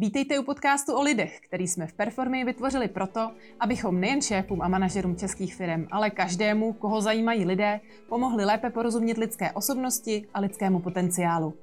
Vítejte 0.00 0.38
u 0.38 0.42
podcastu 0.42 0.94
o 0.94 1.02
lidech, 1.02 1.40
který 1.40 1.68
jsme 1.68 1.86
v 1.86 1.92
Performy 1.92 2.44
vytvořili 2.44 2.88
proto, 2.88 3.30
abychom 3.60 4.00
nejen 4.00 4.22
šéfům 4.22 4.62
a 4.62 4.68
manažerům 4.68 5.16
českých 5.16 5.54
firm, 5.54 5.86
ale 5.90 6.10
každému, 6.10 6.72
koho 6.72 7.00
zajímají 7.00 7.44
lidé, 7.44 7.80
pomohli 8.08 8.44
lépe 8.44 8.70
porozumět 8.70 9.18
lidské 9.18 9.52
osobnosti 9.52 10.28
a 10.34 10.40
lidskému 10.40 10.80
potenciálu. 10.80 11.54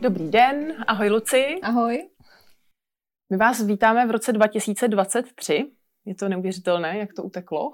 Dobrý 0.00 0.30
den, 0.30 0.84
ahoj 0.86 1.08
Luci. 1.08 1.60
Ahoj. 1.62 2.08
My 3.30 3.36
vás 3.36 3.62
vítáme 3.62 4.06
v 4.06 4.10
roce 4.10 4.32
2023. 4.32 5.83
Je 6.06 6.14
to 6.14 6.28
neuvěřitelné, 6.28 6.98
jak 6.98 7.12
to 7.12 7.22
uteklo. 7.22 7.72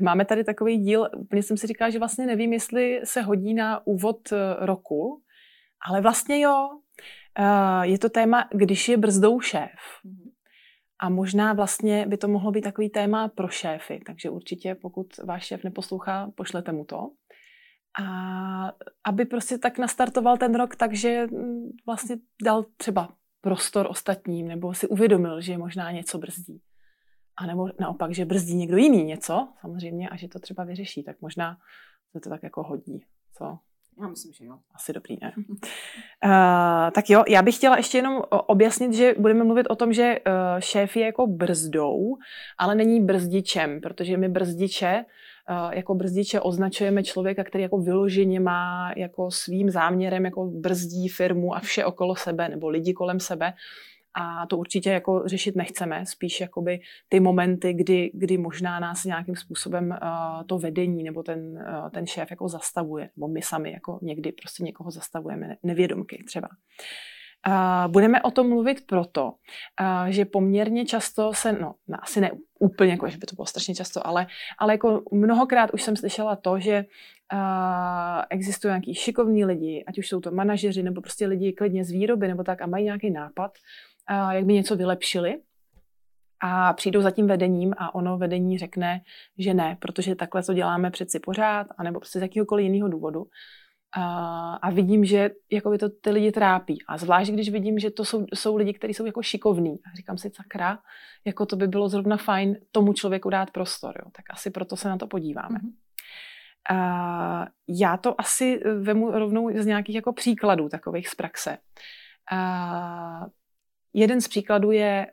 Máme 0.00 0.24
tady 0.24 0.44
takový 0.44 0.78
díl, 0.78 1.08
úplně 1.16 1.42
jsem 1.42 1.56
si 1.56 1.66
říkala, 1.66 1.90
že 1.90 1.98
vlastně 1.98 2.26
nevím, 2.26 2.52
jestli 2.52 3.00
se 3.04 3.22
hodí 3.22 3.54
na 3.54 3.86
úvod 3.86 4.32
eh, 4.32 4.36
roku, 4.58 5.22
ale 5.88 6.00
vlastně 6.00 6.40
jo. 6.40 6.80
Eh, 7.38 7.86
je 7.86 7.98
to 7.98 8.08
téma, 8.08 8.48
když 8.52 8.88
je 8.88 8.96
brzdou 8.96 9.40
šéf. 9.40 9.78
A 10.98 11.08
možná 11.08 11.52
vlastně 11.52 12.06
by 12.06 12.16
to 12.16 12.28
mohlo 12.28 12.52
být 12.52 12.62
takový 12.62 12.90
téma 12.90 13.28
pro 13.28 13.48
šéfy, 13.48 14.00
takže 14.06 14.30
určitě 14.30 14.74
pokud 14.74 15.06
váš 15.24 15.46
šéf 15.46 15.64
neposlouchá, 15.64 16.30
pošlete 16.34 16.72
mu 16.72 16.84
to. 16.84 17.10
A 18.02 18.72
aby 19.04 19.24
prostě 19.24 19.58
tak 19.58 19.78
nastartoval 19.78 20.36
ten 20.36 20.54
rok, 20.54 20.76
takže 20.76 21.26
mm, 21.26 21.70
vlastně 21.86 22.16
dal 22.44 22.64
třeba 22.76 23.08
prostor 23.40 23.86
ostatním, 23.90 24.48
nebo 24.48 24.74
si 24.74 24.88
uvědomil, 24.88 25.40
že 25.40 25.58
možná 25.58 25.90
něco 25.90 26.18
brzdí. 26.18 26.60
A 27.36 27.46
nebo 27.46 27.68
naopak, 27.80 28.14
že 28.14 28.24
brzdí 28.24 28.54
někdo 28.54 28.76
jiný 28.76 29.04
něco, 29.04 29.48
samozřejmě, 29.60 30.08
a 30.08 30.16
že 30.16 30.28
to 30.28 30.38
třeba 30.38 30.64
vyřeší, 30.64 31.02
tak 31.02 31.16
možná 31.20 31.56
se 32.12 32.20
to 32.20 32.30
tak 32.30 32.42
jako 32.42 32.62
hodí. 32.62 33.04
Co? 33.32 33.58
Já 34.00 34.08
myslím, 34.08 34.32
že 34.32 34.44
jo. 34.44 34.58
Asi 34.74 34.92
dobrý, 34.92 35.16
ne? 35.22 35.32
uh, 35.38 36.90
tak 36.94 37.10
jo, 37.10 37.24
já 37.28 37.42
bych 37.42 37.56
chtěla 37.56 37.76
ještě 37.76 37.98
jenom 37.98 38.22
objasnit, 38.30 38.92
že 38.92 39.14
budeme 39.18 39.44
mluvit 39.44 39.66
o 39.66 39.76
tom, 39.76 39.92
že 39.92 40.18
uh, 40.26 40.60
šéf 40.60 40.96
je 40.96 41.06
jako 41.06 41.26
brzdou, 41.26 42.16
ale 42.58 42.74
není 42.74 43.04
brzdičem, 43.04 43.80
protože 43.80 44.16
my 44.16 44.28
brzdiče 44.28 45.04
jako 45.70 45.94
brzdiče 45.94 46.40
označujeme 46.40 47.02
člověka, 47.02 47.44
který 47.44 47.62
jako 47.62 47.78
vyloženě 47.78 48.40
má 48.40 48.92
jako 48.96 49.30
svým 49.30 49.70
záměrem 49.70 50.24
jako 50.24 50.44
brzdí 50.44 51.08
firmu 51.08 51.56
a 51.56 51.60
vše 51.60 51.84
okolo 51.84 52.16
sebe 52.16 52.48
nebo 52.48 52.68
lidi 52.68 52.92
kolem 52.92 53.20
sebe. 53.20 53.52
A 54.18 54.46
to 54.46 54.58
určitě 54.58 54.90
jako 54.90 55.22
řešit 55.26 55.56
nechceme, 55.56 56.06
spíš 56.06 56.40
jakoby 56.40 56.80
ty 57.08 57.20
momenty, 57.20 57.72
kdy, 57.72 58.10
kdy 58.14 58.38
možná 58.38 58.80
nás 58.80 59.04
nějakým 59.04 59.36
způsobem 59.36 59.90
uh, 59.90 60.42
to 60.46 60.58
vedení 60.58 61.02
nebo 61.02 61.22
ten, 61.22 61.38
uh, 61.38 61.90
ten 61.90 62.06
šéf 62.06 62.30
jako 62.30 62.48
zastavuje, 62.48 63.10
nebo 63.16 63.28
my 63.28 63.42
sami 63.42 63.72
jako 63.72 63.98
někdy 64.02 64.32
prostě 64.32 64.64
někoho 64.64 64.90
zastavujeme, 64.90 65.56
nevědomky 65.62 66.24
třeba. 66.26 66.48
Uh, 67.48 67.92
budeme 67.92 68.22
o 68.22 68.30
tom 68.30 68.48
mluvit 68.48 68.86
proto, 68.86 69.24
uh, 69.24 70.06
že 70.06 70.24
poměrně 70.24 70.84
často 70.84 71.34
se, 71.34 71.52
no, 71.52 71.74
asi 72.02 72.20
ne 72.20 72.30
úplně, 72.58 72.90
jako, 72.90 73.08
že 73.08 73.18
by 73.18 73.26
to 73.26 73.34
bylo 73.34 73.46
strašně 73.46 73.74
často, 73.74 74.06
ale, 74.06 74.26
ale 74.58 74.74
jako 74.74 75.02
mnohokrát 75.12 75.70
už 75.74 75.82
jsem 75.82 75.96
slyšela 75.96 76.36
to, 76.36 76.58
že 76.58 76.84
uh, 77.32 78.22
existují 78.30 78.70
nějaký 78.70 78.94
šikovní 78.94 79.44
lidi, 79.44 79.84
ať 79.86 79.98
už 79.98 80.08
jsou 80.08 80.20
to 80.20 80.30
manažeři 80.30 80.82
nebo 80.82 81.00
prostě 81.00 81.26
lidi 81.26 81.52
klidně 81.52 81.84
z 81.84 81.90
výroby 81.90 82.28
nebo 82.28 82.44
tak 82.44 82.62
a 82.62 82.66
mají 82.66 82.84
nějaký 82.84 83.10
nápad, 83.10 83.52
jak 84.32 84.44
by 84.44 84.52
něco 84.52 84.76
vylepšili 84.76 85.40
a 86.40 86.72
přijdou 86.72 87.02
za 87.02 87.10
tím 87.10 87.26
vedením 87.26 87.74
a 87.78 87.94
ono 87.94 88.18
vedení 88.18 88.58
řekne, 88.58 89.00
že 89.38 89.54
ne, 89.54 89.76
protože 89.80 90.14
takhle 90.14 90.42
to 90.42 90.54
děláme 90.54 90.90
přeci 90.90 91.20
pořád, 91.20 91.66
anebo 91.78 92.00
prostě 92.00 92.18
z 92.18 92.22
jakýhokoliv 92.22 92.64
jiného 92.64 92.88
důvodu. 92.88 93.24
A, 93.96 94.54
a 94.54 94.70
vidím, 94.70 95.04
že 95.04 95.30
jako 95.52 95.70
by 95.70 95.78
to 95.78 95.88
ty 95.88 96.10
lidi 96.10 96.32
trápí. 96.32 96.78
A 96.88 96.98
zvlášť, 96.98 97.30
když 97.30 97.50
vidím, 97.50 97.78
že 97.78 97.90
to 97.90 98.04
jsou, 98.04 98.26
jsou 98.34 98.56
lidi, 98.56 98.72
kteří 98.72 98.94
jsou 98.94 99.06
jako 99.06 99.22
šikovní. 99.22 99.72
A 99.72 99.96
říkám 99.96 100.18
si, 100.18 100.30
sakra, 100.34 100.78
jako 101.24 101.46
to 101.46 101.56
by 101.56 101.68
bylo 101.68 101.88
zrovna 101.88 102.16
fajn 102.16 102.56
tomu 102.72 102.92
člověku 102.92 103.30
dát 103.30 103.50
prostor. 103.50 103.94
Jo. 104.04 104.10
Tak 104.16 104.24
asi 104.30 104.50
proto 104.50 104.76
se 104.76 104.88
na 104.88 104.96
to 104.96 105.06
podíváme. 105.06 105.58
Mm-hmm. 105.58 105.72
A, 106.76 107.46
já 107.68 107.96
to 107.96 108.20
asi 108.20 108.60
vemu 108.80 109.10
rovnou 109.10 109.50
z 109.62 109.66
nějakých 109.66 109.94
jako 109.94 110.12
příkladů 110.12 110.68
takových 110.68 111.08
z 111.08 111.14
praxe. 111.14 111.58
A, 112.32 113.26
jeden 113.96 114.20
z 114.20 114.28
příkladů 114.28 114.70
je 114.70 115.06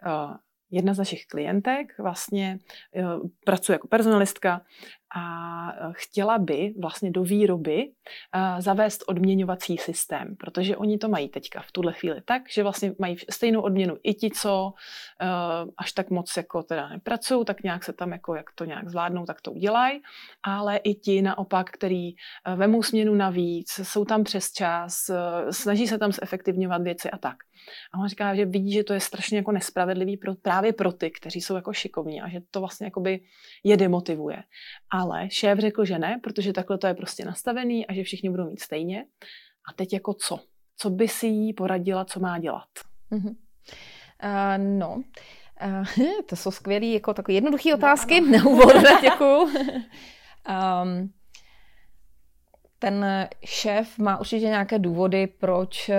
jedna 0.71 0.94
z 0.94 0.97
našich 0.97 1.25
klientek 1.25 1.97
vlastně 1.99 2.59
pracuje 3.45 3.73
jako 3.73 3.88
personalistka 3.88 4.61
a 5.16 5.21
e, 5.71 5.91
chtěla 5.91 6.38
by 6.38 6.73
vlastně 6.81 7.11
do 7.11 7.23
výroby 7.23 7.91
zavést 8.59 9.03
odměňovací 9.07 9.77
systém, 9.77 10.35
protože 10.35 10.77
oni 10.77 10.97
to 10.97 11.09
mají 11.09 11.29
teďka 11.29 11.61
v 11.61 11.71
tuhle 11.71 11.94
chvíli 11.94 12.21
tak, 12.25 12.41
že 12.49 12.63
vlastně 12.63 12.94
mají 12.99 13.17
stejnou 13.29 13.61
odměnu 13.61 13.97
i 14.03 14.13
ti, 14.13 14.31
co 14.31 14.73
až 15.77 15.91
tak 15.91 16.09
moc 16.09 16.38
jako 16.38 16.63
teda 16.63 16.89
nepracují, 16.89 17.45
tak 17.45 17.63
nějak 17.63 17.83
se 17.83 17.94
tam 17.94 18.11
jako 18.11 18.35
jak 18.35 18.51
to 18.55 18.65
nějak 18.65 18.89
zvládnou, 18.89 19.25
tak 19.25 19.41
to 19.41 19.51
udělají, 19.51 20.01
ale 20.44 20.77
i 20.77 20.94
ti 20.94 21.21
naopak, 21.21 21.69
který 21.71 22.11
vemou 22.55 22.83
směnu 22.83 23.15
navíc, 23.15 23.79
jsou 23.83 24.05
tam 24.05 24.23
přes 24.23 24.51
čas, 24.51 25.09
snaží 25.51 25.88
se 25.88 25.97
tam 25.97 26.11
zefektivňovat 26.11 26.81
věci 26.81 27.11
a 27.11 27.17
tak. 27.17 27.38
A 27.94 28.00
on 28.00 28.07
říká, 28.07 28.35
že 28.35 28.46
vidí, 28.46 28.74
že 28.74 28.84
to 28.84 28.94
je 28.94 29.00
strašně 29.00 29.38
jako 29.38 29.51
nespravedlivý 29.51 30.18
pro, 30.18 30.35
právě 30.35 30.74
pro 30.74 30.91
ty, 30.91 31.12
kteří 31.12 31.41
jsou 31.41 31.56
jako 31.56 31.74
šikovní 31.74 32.22
a 32.22 32.29
že 32.29 32.40
to 32.51 32.59
vlastně 32.59 32.88
jakoby 32.88 33.19
je 33.63 33.78
demotivuje. 33.78 34.44
Ale 34.91 35.29
šéf 35.31 35.59
řekl, 35.59 35.85
že 35.85 36.00
ne, 36.00 36.19
protože 36.24 36.53
takhle 36.53 36.78
to 36.78 36.88
je 36.88 36.94
prostě 36.94 37.25
nastavený 37.25 37.88
a 37.88 37.94
že 37.94 38.03
všichni 38.03 38.29
budou 38.29 38.50
mít 38.50 38.59
stejně. 38.59 39.06
A 39.69 39.74
teď 39.74 39.94
jako 39.94 40.13
co? 40.13 40.40
Co 40.78 40.90
by 40.90 41.07
si 41.07 41.28
jí 41.28 41.53
poradila, 41.53 42.06
co 42.06 42.19
má 42.19 42.40
dělat? 42.40 42.69
Mm-hmm. 43.12 43.35
Uh, 44.24 44.80
no, 44.80 45.03
uh, 45.66 46.22
to 46.30 46.35
jsou 46.35 46.51
skvělé, 46.51 46.85
jako 46.85 47.13
takové 47.13 47.34
jednoduché 47.34 47.75
otázky. 47.75 48.22
No, 48.22 48.38
na 48.38 48.45
úvod, 48.45 48.74
děkuju. 49.01 49.40
um, 49.44 51.13
ten 52.83 53.05
šéf 53.45 53.97
má 53.97 54.19
určitě 54.19 54.45
nějaké 54.45 54.79
důvody, 54.79 55.27
proč 55.27 55.91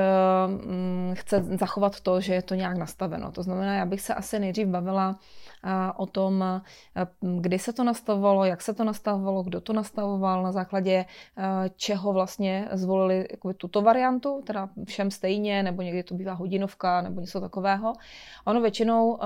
mm, 0.46 1.14
chce 1.14 1.44
zachovat 1.60 2.00
to, 2.00 2.20
že 2.20 2.34
je 2.34 2.42
to 2.42 2.54
nějak 2.54 2.76
nastaveno. 2.76 3.32
To 3.32 3.42
znamená, 3.42 3.74
já 3.74 3.86
bych 3.86 4.00
se 4.00 4.14
asi 4.14 4.38
nejdřív 4.38 4.68
bavila 4.68 5.18
o 5.96 6.06
tom, 6.06 6.44
kdy 7.40 7.58
se 7.58 7.72
to 7.72 7.84
nastavovalo, 7.84 8.44
jak 8.44 8.62
se 8.62 8.74
to 8.74 8.84
nastavovalo, 8.84 9.42
kdo 9.42 9.60
to 9.60 9.72
nastavoval, 9.72 10.42
na 10.42 10.52
základě 10.52 11.04
čeho 11.76 12.12
vlastně 12.12 12.68
zvolili 12.72 13.28
tuto 13.56 13.82
variantu, 13.82 14.42
teda 14.46 14.68
všem 14.84 15.10
stejně, 15.10 15.62
nebo 15.62 15.82
někdy 15.82 16.02
to 16.02 16.14
bývá 16.14 16.32
hodinovka, 16.32 17.02
nebo 17.02 17.20
něco 17.20 17.40
takového. 17.40 17.92
Ono 18.44 18.60
většinou 18.60 19.18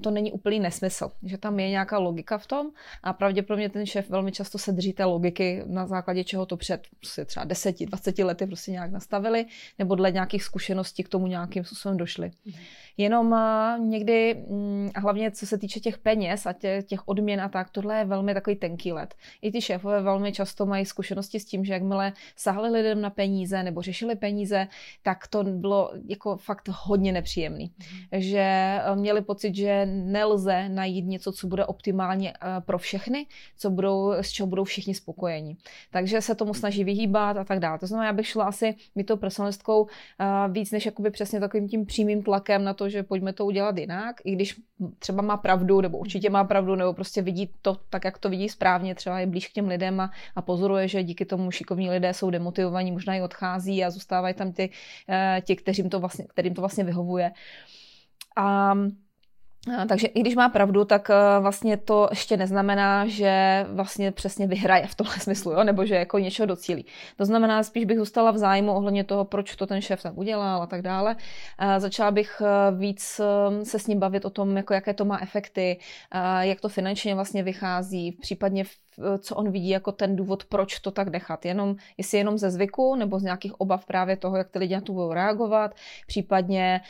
to 0.00 0.10
není 0.10 0.32
úplný 0.32 0.60
nesmysl, 0.60 1.10
že 1.22 1.38
tam 1.38 1.60
je 1.60 1.70
nějaká 1.70 1.98
logika 1.98 2.38
v 2.38 2.46
tom 2.46 2.70
a 3.02 3.12
pravděpodobně 3.12 3.68
ten 3.68 3.86
šéf 3.86 4.10
velmi 4.10 4.32
často 4.32 4.58
se 4.58 4.72
drží 4.72 4.92
té 4.92 5.04
logiky, 5.04 5.62
na 5.66 5.86
základě 5.86 6.24
čeho 6.24 6.46
to 6.46 6.56
před 6.56 6.86
prostě 6.96 7.24
třeba 7.24 7.44
10, 7.44 7.80
20 7.80 8.18
lety 8.18 8.46
prostě 8.46 8.70
nějak 8.70 8.90
nastavili, 8.92 9.46
nebo 9.78 9.94
dle 9.94 10.10
nějakých 10.10 10.42
zkušeností 10.42 11.02
k 11.02 11.08
tomu 11.08 11.26
nějakým 11.26 11.64
způsobem 11.64 11.96
došli. 11.96 12.30
Mm. 12.44 12.52
Jenom 12.96 13.36
někdy, 13.78 14.44
mm, 14.48 14.90
a 14.94 15.00
hlavně 15.00 15.30
co 15.30 15.46
se 15.46 15.58
týče 15.60 15.80
těch 15.80 15.98
peněz 15.98 16.46
a 16.46 16.52
tě, 16.52 16.82
těch 16.86 17.08
odměn 17.08 17.40
a 17.40 17.48
tak, 17.48 17.70
tohle 17.70 17.98
je 17.98 18.04
velmi 18.04 18.34
takový 18.34 18.56
tenký 18.56 18.92
let. 18.92 19.14
I 19.42 19.52
ty 19.52 19.60
šéfové 19.60 20.02
velmi 20.02 20.32
často 20.32 20.66
mají 20.66 20.86
zkušenosti 20.86 21.40
s 21.40 21.44
tím, 21.44 21.64
že 21.64 21.72
jakmile 21.72 22.12
sahli 22.36 22.70
lidem 22.70 23.00
na 23.00 23.10
peníze 23.10 23.62
nebo 23.62 23.82
řešili 23.82 24.16
peníze, 24.16 24.66
tak 25.02 25.26
to 25.26 25.44
bylo 25.44 25.92
jako 26.08 26.36
fakt 26.36 26.68
hodně 26.68 27.12
nepříjemný. 27.12 27.72
Mm. 27.78 28.20
Že 28.20 28.40
eh, 28.40 28.96
měli 28.96 29.22
pocit, 29.22 29.54
že 29.54 29.86
nelze 29.86 30.68
najít 30.68 31.06
něco, 31.06 31.32
co 31.32 31.46
bude 31.46 31.66
optimálně 31.66 32.32
eh, 32.32 32.60
pro 32.60 32.78
všechny, 32.78 33.26
co 33.58 33.70
budou, 33.70 34.12
z 34.20 34.30
čeho 34.30 34.46
budou 34.46 34.64
všichni 34.64 34.94
spokojeni. 34.94 35.56
Takže 35.90 36.20
se 36.20 36.34
tomu 36.34 36.54
snaží 36.54 36.84
vyhýbat 36.84 37.36
a 37.36 37.44
tak 37.44 37.58
dále. 37.58 37.78
To 37.78 37.86
znamená, 37.86 38.06
já 38.06 38.12
bych 38.12 38.26
šla 38.26 38.44
asi 38.44 38.74
mi 38.94 39.04
to 39.04 39.16
personalistkou 39.16 39.86
eh, 40.20 40.48
víc 40.48 40.70
než 40.70 40.86
jakoby 40.86 41.10
přesně 41.10 41.40
takovým 41.40 41.68
tím 41.68 41.86
přímým 41.86 42.22
tlakem 42.22 42.64
na 42.64 42.74
to, 42.74 42.88
že 42.88 43.02
pojďme 43.02 43.32
to 43.32 43.46
udělat 43.46 43.78
jinak, 43.78 44.16
i 44.24 44.32
když 44.32 44.60
třeba 44.98 45.22
má 45.22 45.36
pravdu, 45.50 45.80
nebo 45.80 45.98
určitě 45.98 46.30
má 46.30 46.44
pravdu, 46.44 46.74
nebo 46.74 46.94
prostě 46.94 47.22
vidí 47.22 47.50
to 47.62 47.76
tak, 47.90 48.04
jak 48.04 48.18
to 48.18 48.30
vidí 48.30 48.48
správně, 48.48 48.94
třeba 48.94 49.20
je 49.20 49.26
blíž 49.26 49.48
k 49.48 49.52
těm 49.52 49.68
lidem 49.68 50.00
a, 50.00 50.10
a 50.36 50.42
pozoruje, 50.42 50.88
že 50.88 51.02
díky 51.02 51.24
tomu 51.24 51.50
šikovní 51.50 51.90
lidé 51.90 52.14
jsou 52.14 52.30
demotivovaní, 52.30 52.92
možná 52.92 53.14
i 53.14 53.22
odchází 53.22 53.84
a 53.84 53.90
zůstávají 53.90 54.34
tam 54.34 54.52
ty, 54.52 54.70
eh, 55.08 55.42
ti, 55.44 55.56
kterým 55.56 55.90
to 55.90 56.00
vlastně, 56.00 56.24
kterým 56.24 56.54
to 56.54 56.62
vlastně 56.62 56.84
vyhovuje. 56.84 57.32
A 58.36 58.74
takže 59.88 60.06
i 60.06 60.20
když 60.20 60.34
má 60.34 60.48
pravdu, 60.48 60.84
tak 60.84 61.10
eh, 61.10 61.40
vlastně 61.40 61.76
to 61.76 62.06
ještě 62.10 62.36
neznamená, 62.36 63.06
že 63.06 63.66
vlastně 63.72 64.12
přesně 64.12 64.46
vyhraje 64.46 64.86
v 64.86 64.94
tomhle 64.94 65.18
smyslu, 65.18 65.52
jo? 65.52 65.64
nebo 65.64 65.86
že 65.86 65.94
jako 65.94 66.18
něčeho 66.18 66.46
docílí. 66.46 66.86
To 67.16 67.24
znamená, 67.24 67.62
spíš 67.62 67.84
bych 67.84 67.98
zůstala 67.98 68.30
v 68.30 68.38
zájmu 68.38 68.72
ohledně 68.72 69.04
toho, 69.04 69.24
proč 69.24 69.56
to 69.56 69.66
ten 69.66 69.80
šéf 69.80 70.02
tak 70.02 70.18
udělal 70.18 70.62
a 70.62 70.66
tak 70.66 70.82
dále. 70.82 71.16
Začala 71.78 72.10
bych 72.10 72.42
eh, 72.44 72.76
víc 72.76 73.20
eh, 73.20 73.64
se 73.64 73.78
s 73.78 73.86
ním 73.86 73.98
bavit 73.98 74.24
o 74.24 74.30
tom, 74.30 74.56
jako 74.56 74.74
jaké 74.74 74.94
to 74.94 75.04
má 75.04 75.18
efekty, 75.22 75.78
jak 76.40 76.60
to 76.60 76.68
finančně 76.68 77.14
vlastně 77.14 77.42
vychází, 77.42 78.12
případně 78.12 78.64
co 79.18 79.36
on 79.36 79.50
vidí 79.50 79.68
jako 79.68 79.92
ten 79.92 80.16
důvod, 80.16 80.44
proč 80.44 80.78
to 80.78 80.90
tak 80.90 81.08
nechat. 81.08 81.44
Jenom, 81.44 81.76
jestli 81.98 82.18
jenom 82.18 82.38
ze 82.38 82.50
zvyku 82.50 82.94
nebo 82.94 83.18
z 83.18 83.22
nějakých 83.22 83.60
obav 83.60 83.86
právě 83.86 84.16
toho, 84.16 84.36
jak 84.36 84.48
ty 84.48 84.58
lidi 84.58 84.74
na 84.74 84.80
to 84.80 84.92
budou 84.92 85.12
reagovat, 85.12 85.74
případně 86.06 86.80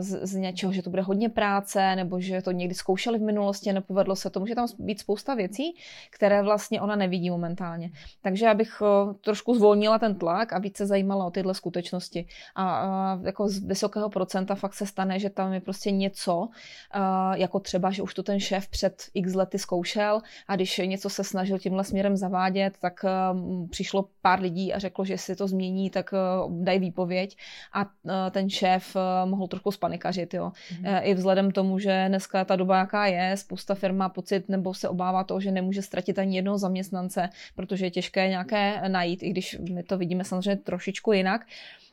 z, 0.00 0.26
z 0.26 0.34
něčeho, 0.34 0.72
že 0.72 0.82
to 0.82 0.90
bude 0.90 1.02
hodně 1.02 1.28
práce, 1.28 1.96
nebo 1.96 2.20
že 2.20 2.42
to 2.42 2.50
někdy 2.50 2.74
zkoušeli 2.74 3.18
v 3.18 3.22
minulosti 3.22 3.72
nepovedlo 3.72 4.16
se 4.16 4.30
to. 4.30 4.40
Může 4.40 4.54
tam 4.54 4.66
být 4.78 5.00
spousta 5.00 5.34
věcí, 5.34 5.76
které 6.10 6.42
vlastně 6.42 6.80
ona 6.80 6.96
nevidí 6.96 7.30
momentálně. 7.30 7.90
Takže 8.22 8.48
abych 8.48 8.82
eh, 8.82 9.14
trošku 9.24 9.54
zvolnila 9.54 9.98
ten 9.98 10.14
tlak 10.14 10.52
a 10.52 10.58
více 10.58 10.86
zajímala 10.86 11.26
o 11.26 11.30
tyhle 11.30 11.54
skutečnosti. 11.54 12.26
A, 12.54 12.64
a 12.64 13.18
jako 13.22 13.48
z 13.48 13.58
vysokého 13.58 14.10
procenta 14.10 14.54
fakt 14.54 14.74
se 14.74 14.86
stane, 14.86 15.18
že 15.18 15.30
tam 15.30 15.52
je 15.52 15.60
prostě 15.60 15.90
něco, 15.90 16.48
eh, 16.94 17.38
jako 17.38 17.60
třeba, 17.60 17.90
že 17.90 18.02
už 18.02 18.14
to 18.14 18.22
ten 18.22 18.40
šéf 18.40 18.68
před 18.68 19.02
x 19.14 19.34
lety 19.34 19.58
zkoušel 19.58 20.20
a 20.48 20.56
když 20.56 20.78
něco 20.78 21.10
se 21.10 21.24
snažil 21.46 21.58
tímhle 21.58 21.84
směrem 21.84 22.16
zavádět, 22.16 22.74
tak 22.80 23.04
a, 23.04 23.36
eh, 23.36 23.68
přišlo 23.70 24.08
pár 24.22 24.40
lidí 24.40 24.72
a 24.72 24.78
řeklo, 24.78 25.04
že 25.04 25.18
si 25.18 25.36
to 25.36 25.48
změní, 25.48 25.90
tak 25.90 26.14
a, 26.14 26.48
dají 26.50 26.78
výpověď 26.78 27.36
a 27.72 27.86
a 28.08 28.30
ten 28.30 28.50
šéf 28.50 28.96
a, 28.96 29.24
mohl 29.24 29.46
trošku 29.46 29.70
spanikařit. 29.70 30.34
Jo. 30.34 30.50
Mm-hmm. 30.50 31.00
I 31.02 31.14
vzhledem 31.14 31.50
tomu, 31.50 31.78
že 31.78 32.04
dneska 32.08 32.44
ta 32.44 32.56
doba, 32.56 32.78
jaká 32.78 33.06
je, 33.06 33.36
spousta 33.36 33.74
firm 33.74 33.96
má 33.96 34.08
pocit 34.08 34.48
nebo 34.48 34.74
se 34.74 34.88
obává 34.88 35.24
toho, 35.24 35.40
že 35.40 35.50
nemůže 35.50 35.82
ztratit 35.82 36.18
ani 36.18 36.36
jednoho 36.36 36.58
zaměstnance, 36.58 37.28
protože 37.54 37.86
je 37.86 37.90
těžké 37.90 38.28
nějaké 38.28 38.88
najít, 38.88 39.22
i 39.22 39.30
když 39.30 39.58
my 39.70 39.82
to 39.82 39.98
vidíme 39.98 40.24
samozřejmě 40.24 40.56
trošičku 40.56 41.12
jinak 41.12 41.46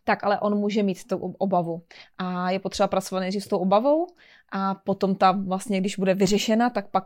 tak 0.03 0.23
ale 0.23 0.39
on 0.39 0.57
může 0.57 0.83
mít 0.83 1.07
tu 1.07 1.17
obavu. 1.17 1.81
A 2.17 2.51
je 2.51 2.59
potřeba 2.59 2.87
pracovat 2.87 3.19
nejdřív 3.19 3.43
s 3.43 3.47
tou 3.47 3.57
obavou 3.57 4.07
a 4.55 4.75
potom 4.75 5.15
ta 5.15 5.31
vlastně, 5.31 5.79
když 5.79 5.97
bude 5.97 6.13
vyřešena, 6.13 6.69
tak 6.69 6.87
pak 6.87 7.03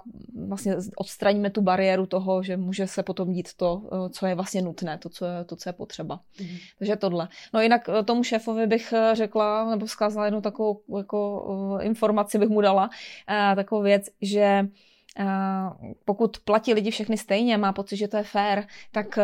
vlastně 0.47 0.75
odstraníme 0.95 1.49
tu 1.49 1.61
bariéru 1.61 2.05
toho, 2.05 2.43
že 2.43 2.57
může 2.57 2.87
se 2.87 3.03
potom 3.03 3.31
dít 3.31 3.53
to, 3.53 3.81
eh, 3.85 4.09
co 4.09 4.25
je 4.25 4.35
vlastně 4.35 4.61
nutné, 4.61 4.97
to, 4.97 5.09
co 5.09 5.25
je, 5.25 5.43
to, 5.43 5.55
co 5.55 5.69
je 5.69 5.73
potřeba. 5.73 6.19
Mm. 6.41 6.47
Takže 6.79 6.95
tohle. 6.95 7.27
No 7.53 7.61
jinak 7.61 7.89
eh, 7.89 8.03
tomu 8.03 8.23
šéfovi 8.23 8.67
bych 8.67 8.93
eh, 8.93 9.15
řekla, 9.15 9.69
nebo 9.69 9.87
zkázala 9.87 10.25
jednu 10.25 10.41
takovou 10.41 10.81
jako, 10.97 11.79
informaci 11.81 12.37
bych 12.37 12.49
mu 12.49 12.61
dala, 12.61 12.89
takovou 13.55 13.81
věc, 13.81 14.05
že 14.21 14.67
pokud 16.05 16.37
platí 16.37 16.73
lidi 16.73 16.91
všechny 16.91 17.17
stejně, 17.17 17.57
má 17.57 17.73
pocit, 17.73 17.97
že 17.97 18.07
to 18.07 18.17
je 18.17 18.23
fair, 18.23 18.63
tak 18.91 19.17
eh, 19.17 19.23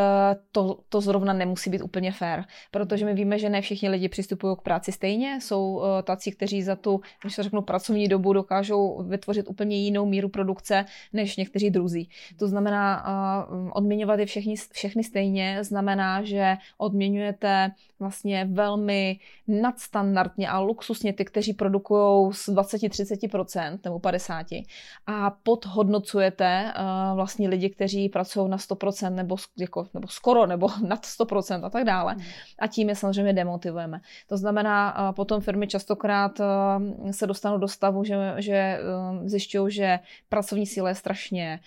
to, 0.52 0.80
to 0.90 1.02
zrovna 1.02 1.34
nemusí 1.34 1.70
být 1.70 1.82
úplně 1.82 2.12
fair, 2.12 2.44
protože 2.72 3.06
my 3.06 3.14
víme, 3.14 3.40
že 3.40 3.50
ne 3.50 3.62
všichni 3.62 3.90
lidi 3.90 4.10
přistupují 4.10 4.56
k 4.58 4.62
práci 4.62 4.92
stejně, 4.92 5.42
jsou 5.42 5.84
eh, 5.84 6.04
tací, 6.04 6.32
kteří 6.32 6.64
za 6.64 6.76
tu, 6.76 7.02
když 7.22 7.36
to 7.36 7.44
řeknu, 7.44 7.62
pracovní 7.62 8.08
dobu 8.08 8.34
dokážou 8.34 9.04
vytvořit 9.04 9.48
úplně 9.48 9.78
jinou 9.78 10.06
míru 10.06 10.30
produkce 10.30 10.86
než 11.14 11.38
někteří 11.38 11.70
druzí. 11.70 12.10
To 12.40 12.48
znamená, 12.48 13.06
eh, 13.08 13.72
odměňovat 13.74 14.20
je 14.20 14.26
všechny, 14.26 14.56
všechny 14.72 15.04
stejně 15.04 15.64
znamená, 15.64 16.24
že 16.24 16.58
odměňujete 16.78 17.72
vlastně 18.00 18.48
velmi 18.52 19.20
nadstandardně 19.48 20.50
a 20.50 20.60
luxusně 20.60 21.14
ty, 21.14 21.26
kteří 21.26 21.54
produkují 21.54 22.34
z 22.34 22.50
20-30% 22.50 23.80
nebo 23.84 24.00
50% 24.00 24.64
a 25.08 25.32
pod 25.44 25.66
hodnocujete 25.84 26.74
uh, 26.80 27.16
vlastně 27.16 27.50
lidi, 27.50 27.70
kteří 27.70 28.10
pracují 28.10 28.50
na 28.50 28.58
100% 28.58 29.14
nebo, 29.14 29.36
jako, 29.58 29.88
nebo 29.94 30.08
skoro 30.08 30.46
nebo 30.46 30.68
nad 30.88 31.02
100% 31.04 31.66
a 31.66 31.70
tak 31.70 31.84
dále. 31.84 32.14
Hmm. 32.14 32.24
A 32.60 32.68
tím 32.68 32.90
je 32.90 32.96
samozřejmě 32.96 33.34
demotivujeme. 33.34 34.00
To 34.28 34.38
znamená, 34.38 34.96
uh, 35.10 35.16
potom 35.16 35.42
firmy 35.42 35.68
častokrát 35.68 36.40
uh, 36.40 37.12
se 37.12 37.28
dostanou 37.28 37.58
do 37.58 37.68
stavu, 37.68 38.04
že, 38.04 38.34
že 38.38 38.80
uh, 38.80 39.28
zjišťují, 39.28 39.72
že 39.72 40.00
pracovní 40.30 40.66
síla 40.66 40.90
je 40.90 40.96
strašně 40.96 41.60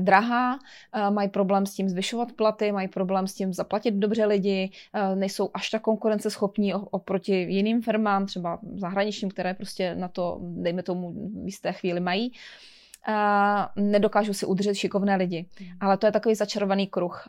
drahá, 0.00 0.58
mají 1.10 1.28
problém 1.28 1.66
s 1.66 1.74
tím 1.74 1.88
zvyšovat 1.88 2.32
platy, 2.32 2.72
mají 2.72 2.88
problém 2.88 3.26
s 3.26 3.34
tím 3.34 3.52
zaplatit 3.52 3.94
dobře 3.94 4.26
lidi, 4.26 4.70
nejsou 5.14 5.50
až 5.54 5.70
tak 5.70 5.82
konkurenceschopní 5.82 6.74
oproti 6.74 7.34
jiným 7.34 7.82
firmám, 7.82 8.26
třeba 8.26 8.58
zahraničním, 8.74 9.30
které 9.30 9.54
prostě 9.54 9.94
na 9.94 10.08
to, 10.08 10.38
dejme 10.42 10.82
tomu, 10.82 11.12
v 11.42 11.46
jisté 11.46 11.72
chvíli 11.72 12.00
mají 12.00 12.32
nedokážu 13.76 14.34
si 14.34 14.46
udržet 14.46 14.74
šikovné 14.74 15.16
lidi. 15.16 15.46
Hmm. 15.58 15.68
Ale 15.80 15.96
to 15.96 16.06
je 16.06 16.12
takový 16.12 16.34
začarovaný 16.34 16.86
kruh. 16.86 17.28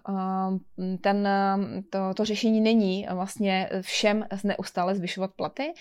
ten, 1.02 1.30
to, 1.90 2.14
to 2.14 2.25
řešení 2.25 2.62
není 2.62 3.08
vlastně 3.14 3.70
všem 3.81 4.25
neustále 4.44 4.96
zvyšovat 4.96 5.31
platy. 5.36 5.74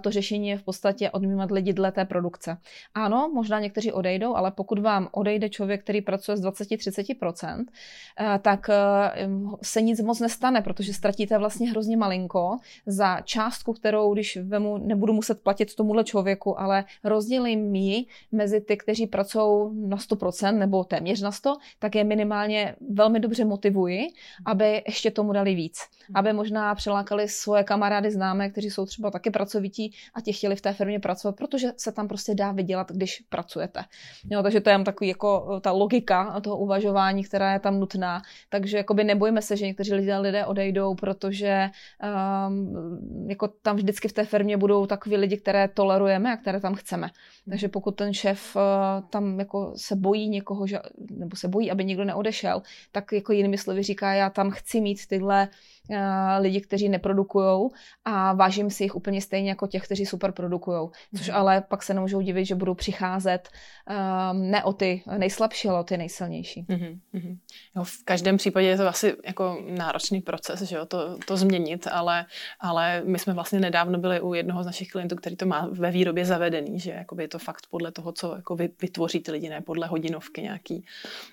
to 0.00 0.10
řešení 0.10 0.48
je 0.48 0.58
v 0.58 0.62
podstatě 0.62 1.10
odmímat 1.10 1.50
lidi 1.50 1.72
dle 1.72 1.92
té 1.92 2.04
produkce. 2.04 2.56
Ano, 2.94 3.30
možná 3.34 3.60
někteří 3.60 3.92
odejdou, 3.92 4.36
ale 4.36 4.50
pokud 4.50 4.78
vám 4.78 5.08
odejde 5.12 5.48
člověk, 5.48 5.82
který 5.82 6.00
pracuje 6.00 6.36
z 6.36 6.44
20-30%, 6.44 7.64
tak 8.42 8.70
se 9.62 9.82
nic 9.82 10.00
moc 10.00 10.20
nestane, 10.20 10.62
protože 10.62 10.94
ztratíte 10.94 11.38
vlastně 11.38 11.70
hrozně 11.70 11.96
malinko 11.96 12.56
za 12.86 13.20
částku, 13.20 13.72
kterou, 13.72 14.14
když 14.14 14.36
vemu, 14.36 14.78
nebudu 14.78 15.12
muset 15.12 15.42
platit 15.42 15.74
tomuhle 15.74 16.04
člověku, 16.04 16.60
ale 16.60 16.84
rozdělím 17.04 17.74
ji 17.74 18.04
mezi 18.32 18.60
ty, 18.60 18.76
kteří 18.76 19.06
pracují 19.06 19.25
pracují 19.26 19.88
na 19.88 19.96
100% 19.96 20.58
nebo 20.58 20.84
téměř 20.84 21.22
na 21.22 21.32
100, 21.32 21.54
tak 21.78 21.94
je 21.94 22.04
minimálně 22.04 22.76
velmi 22.90 23.20
dobře 23.20 23.44
motivuji, 23.44 24.08
aby 24.46 24.82
ještě 24.86 25.10
tomu 25.10 25.32
dali 25.32 25.54
víc. 25.54 25.78
Aby 26.14 26.32
možná 26.32 26.74
přilákali 26.74 27.28
svoje 27.28 27.64
kamarády 27.64 28.10
známé, 28.10 28.50
kteří 28.50 28.70
jsou 28.70 28.86
třeba 28.86 29.10
taky 29.10 29.30
pracovití 29.30 29.92
a 30.14 30.20
ti 30.20 30.32
chtěli 30.32 30.56
v 30.56 30.60
té 30.60 30.72
firmě 30.72 31.00
pracovat, 31.00 31.36
protože 31.36 31.68
se 31.76 31.92
tam 31.92 32.08
prostě 32.08 32.34
dá 32.34 32.52
vydělat, 32.52 32.92
když 32.92 33.24
pracujete. 33.28 33.84
Jo, 34.30 34.42
takže 34.42 34.60
to 34.60 34.70
je 34.70 34.84
takový 34.84 35.08
jako 35.08 35.60
ta 35.60 35.72
logika 35.72 36.40
toho 36.40 36.56
uvažování, 36.56 37.24
která 37.24 37.52
je 37.52 37.58
tam 37.58 37.80
nutná. 37.80 38.22
Takže 38.48 38.76
jakoby 38.76 39.04
nebojme 39.04 39.42
se, 39.42 39.56
že 39.56 39.66
někteří 39.66 39.94
lidé, 39.94 40.18
lidé 40.18 40.46
odejdou, 40.46 40.94
protože 40.94 41.70
um, 42.48 43.30
jako 43.30 43.48
tam 43.48 43.76
vždycky 43.76 44.08
v 44.08 44.12
té 44.12 44.24
firmě 44.24 44.56
budou 44.56 44.86
takový 44.86 45.16
lidi, 45.16 45.36
které 45.36 45.68
tolerujeme 45.68 46.32
a 46.32 46.36
které 46.36 46.60
tam 46.60 46.74
chceme. 46.74 47.10
Takže 47.50 47.68
pokud 47.68 47.90
ten 47.90 48.14
šéf 48.14 48.56
uh, 48.56 48.62
tam 49.16 49.38
jako 49.38 49.72
se 49.76 49.96
bojí 49.96 50.28
někoho, 50.28 50.66
že, 50.66 50.78
nebo 51.10 51.36
se 51.36 51.48
bojí, 51.48 51.70
aby 51.70 51.84
někdo 51.84 52.04
neodešel, 52.04 52.62
tak 52.92 53.12
jako 53.12 53.32
jinými 53.32 53.58
slovy 53.58 53.82
říká, 53.82 54.14
já 54.14 54.30
tam 54.30 54.50
chci 54.50 54.80
mít 54.80 55.06
tyhle 55.06 55.48
lidi, 56.38 56.60
kteří 56.60 56.88
neprodukují 56.88 57.70
a 58.04 58.32
vážím 58.32 58.70
si 58.70 58.82
jich 58.82 58.94
úplně 58.94 59.20
stejně 59.20 59.48
jako 59.48 59.66
těch, 59.66 59.84
kteří 59.84 60.06
super 60.06 60.32
produkují. 60.32 60.88
Což 61.16 61.28
mm-hmm. 61.28 61.36
ale 61.36 61.60
pak 61.60 61.82
se 61.82 61.94
nemůžou 61.94 62.20
divit, 62.20 62.46
že 62.46 62.54
budou 62.54 62.74
přicházet 62.74 63.48
um, 64.30 64.50
ne 64.50 64.64
o 64.64 64.72
ty 64.72 65.02
nejslabší, 65.18 65.68
ale 65.68 65.80
o 65.80 65.84
ty 65.84 65.96
nejsilnější. 65.96 66.66
Mm-hmm. 66.68 67.38
Jo, 67.76 67.84
v 67.84 68.04
každém 68.04 68.36
případě 68.36 68.66
je 68.66 68.76
to 68.76 68.88
asi 68.88 69.16
jako 69.26 69.64
náročný 69.68 70.20
proces, 70.20 70.62
že 70.62 70.76
jo, 70.76 70.86
to, 70.86 71.18
to 71.26 71.36
změnit, 71.36 71.88
ale, 71.92 72.26
ale 72.60 73.02
my 73.04 73.18
jsme 73.18 73.32
vlastně 73.32 73.60
nedávno 73.60 73.98
byli 73.98 74.20
u 74.20 74.34
jednoho 74.34 74.62
z 74.62 74.66
našich 74.66 74.88
klientů, 74.88 75.16
který 75.16 75.36
to 75.36 75.46
má 75.46 75.68
ve 75.72 75.90
výrobě 75.90 76.24
zavedený, 76.24 76.80
že 76.80 77.04
je 77.18 77.28
to 77.28 77.38
fakt 77.38 77.66
podle 77.70 77.92
toho, 77.92 78.12
co 78.12 78.36
jako 78.36 78.56
vytvoří 78.56 79.20
ty 79.20 79.32
lidi, 79.32 79.48
ne 79.48 79.60
podle 79.60 79.86
hodinovky 79.86 80.42
nějaký. 80.42 80.84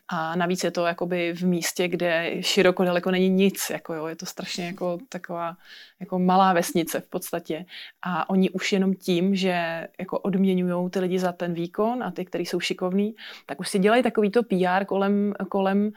A 0.08 0.36
navíc 0.36 0.64
je 0.64 0.72
to 0.72 0.86
jakoby 0.86 1.34
v 1.34 1.44
místě, 1.44 1.88
kde 1.88 2.32
široko 2.42 2.84
daleko 2.84 3.12
není 3.12 3.30
nic, 3.30 3.70
jako 3.70 3.94
jo, 3.94 4.08
je 4.08 4.16
to 4.16 4.26
strašně 4.26 4.43
jako 4.58 4.98
taková 5.10 5.58
jako 6.00 6.20
malá 6.20 6.54
vesnice 6.54 7.00
v 7.00 7.08
podstatě. 7.08 7.66
A 8.02 8.30
oni 8.30 8.50
už 8.50 8.72
jenom 8.72 8.94
tím, 8.94 9.36
že 9.36 9.88
jako 10.00 10.20
odměňují 10.20 10.90
ty 10.90 11.00
lidi 11.00 11.20
za 11.20 11.32
ten 11.32 11.54
výkon 11.54 12.04
a 12.04 12.12
ty, 12.12 12.26
kteří 12.26 12.46
jsou 12.46 12.60
šikovní, 12.60 13.16
tak 13.46 13.60
už 13.60 13.70
si 13.70 13.80
dělají 13.80 14.04
takovýto 14.04 14.44
PR 14.44 14.86
kolem, 14.86 15.34
kolem 15.50 15.92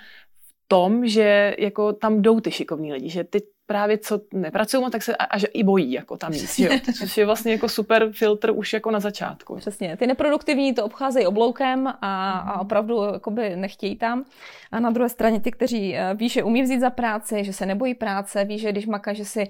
tom, 0.69 1.07
že 1.07 1.57
jako 1.59 1.93
tam 1.93 2.23
jdou 2.23 2.41
ty 2.41 2.51
šikovní 2.51 2.93
lidi, 2.93 3.11
že 3.11 3.25
ty 3.25 3.43
právě 3.67 3.99
co 3.99 4.21
nepracují 4.33 4.91
tak 4.91 5.03
se 5.03 5.17
až 5.17 5.47
i 5.53 5.65
bojí 5.65 5.93
jako 5.93 6.17
tam 6.17 6.33
jít, 6.33 6.59
jo. 6.59 6.71
Což 6.99 7.17
je 7.17 7.27
vlastně 7.27 7.53
jako 7.53 7.69
super 7.69 8.09
filtr 8.13 8.51
už 8.51 8.73
jako 8.73 8.91
na 8.91 9.01
začátku. 9.01 9.57
Přesně. 9.57 9.97
Ty 9.97 10.07
neproduktivní 10.07 10.75
to 10.75 10.85
obcházejí 10.85 11.27
obloukem 11.27 11.87
a, 11.87 11.93
a 12.31 12.53
mhm. 12.53 12.61
opravdu 12.61 13.03
jakoby 13.13 13.57
nechtějí 13.57 13.97
tam. 13.97 14.25
A 14.73 14.81
na 14.81 14.91
druhé 14.91 15.09
straně 15.09 15.41
ty, 15.41 15.51
kteří 15.51 15.97
eh, 15.97 16.15
ví, 16.15 16.29
že 16.29 16.43
umí 16.43 16.63
vzít 16.63 16.81
za 16.81 16.91
práci, 16.91 17.45
že 17.45 17.53
se 17.53 17.67
nebojí 17.67 17.95
práce, 17.95 18.45
ví, 18.45 18.59
že 18.59 18.73
když 18.73 18.87
maká, 18.87 19.13
že 19.13 19.25
si 19.25 19.43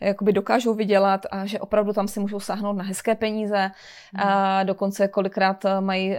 eh, 0.00 0.08
jakoby 0.08 0.32
dokážou 0.32 0.74
vydělat 0.74 1.26
a 1.30 1.46
že 1.46 1.60
opravdu 1.60 1.92
tam 1.92 2.08
si 2.08 2.20
můžou 2.20 2.40
sáhnout 2.40 2.72
na 2.72 2.84
hezké 2.84 3.14
peníze. 3.14 3.70
Mm. 4.12 4.20
A 4.20 4.62
dokonce 4.62 5.08
kolikrát 5.08 5.64
eh, 5.64 5.80
mají 5.80 6.16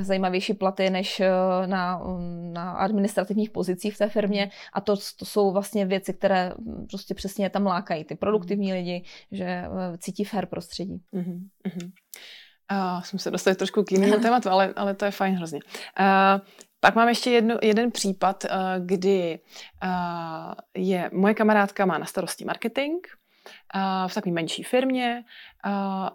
zajímavější 0.00 0.54
platy 0.54 0.90
než 0.90 1.22
na, 1.66 2.02
na 2.52 2.70
administrativních 2.70 3.50
pozicích 3.50 3.94
v 3.94 3.98
té 3.98 4.08
firmě. 4.08 4.50
A 4.72 4.80
to, 4.80 4.96
to 4.96 5.24
jsou 5.24 5.52
vlastně 5.52 5.86
věci, 5.86 6.12
které 6.12 6.52
prostě 6.86 7.14
přesně 7.14 7.50
tam 7.50 7.66
lákají 7.66 8.04
ty 8.04 8.14
produktivní 8.14 8.72
lidi, 8.72 9.04
že 9.30 9.64
cítí 9.98 10.24
fair 10.24 10.46
prostředí. 10.46 11.02
Mm-hmm. 11.14 11.92
Uh, 12.72 13.02
jsme 13.02 13.18
se 13.18 13.30
dostali 13.30 13.56
trošku 13.56 13.82
k 13.82 13.92
jinému 13.92 14.18
tématu, 14.22 14.50
ale, 14.50 14.72
ale 14.76 14.94
to 14.94 15.04
je 15.04 15.10
fajn 15.10 15.34
hrozně. 15.34 15.60
Uh, 16.00 16.46
pak 16.80 16.94
mám 16.94 17.08
ještě 17.08 17.30
jednu, 17.30 17.56
jeden 17.62 17.90
případ, 17.90 18.44
uh, 18.44 18.86
kdy 18.86 19.38
uh, 19.84 20.54
je 20.76 21.10
moje 21.12 21.34
kamarádka 21.34 21.86
má 21.86 21.98
na 21.98 22.06
starosti 22.06 22.44
marketing 22.44 23.06
v 24.06 24.14
takové 24.14 24.32
menší 24.32 24.62
firmě. 24.62 25.24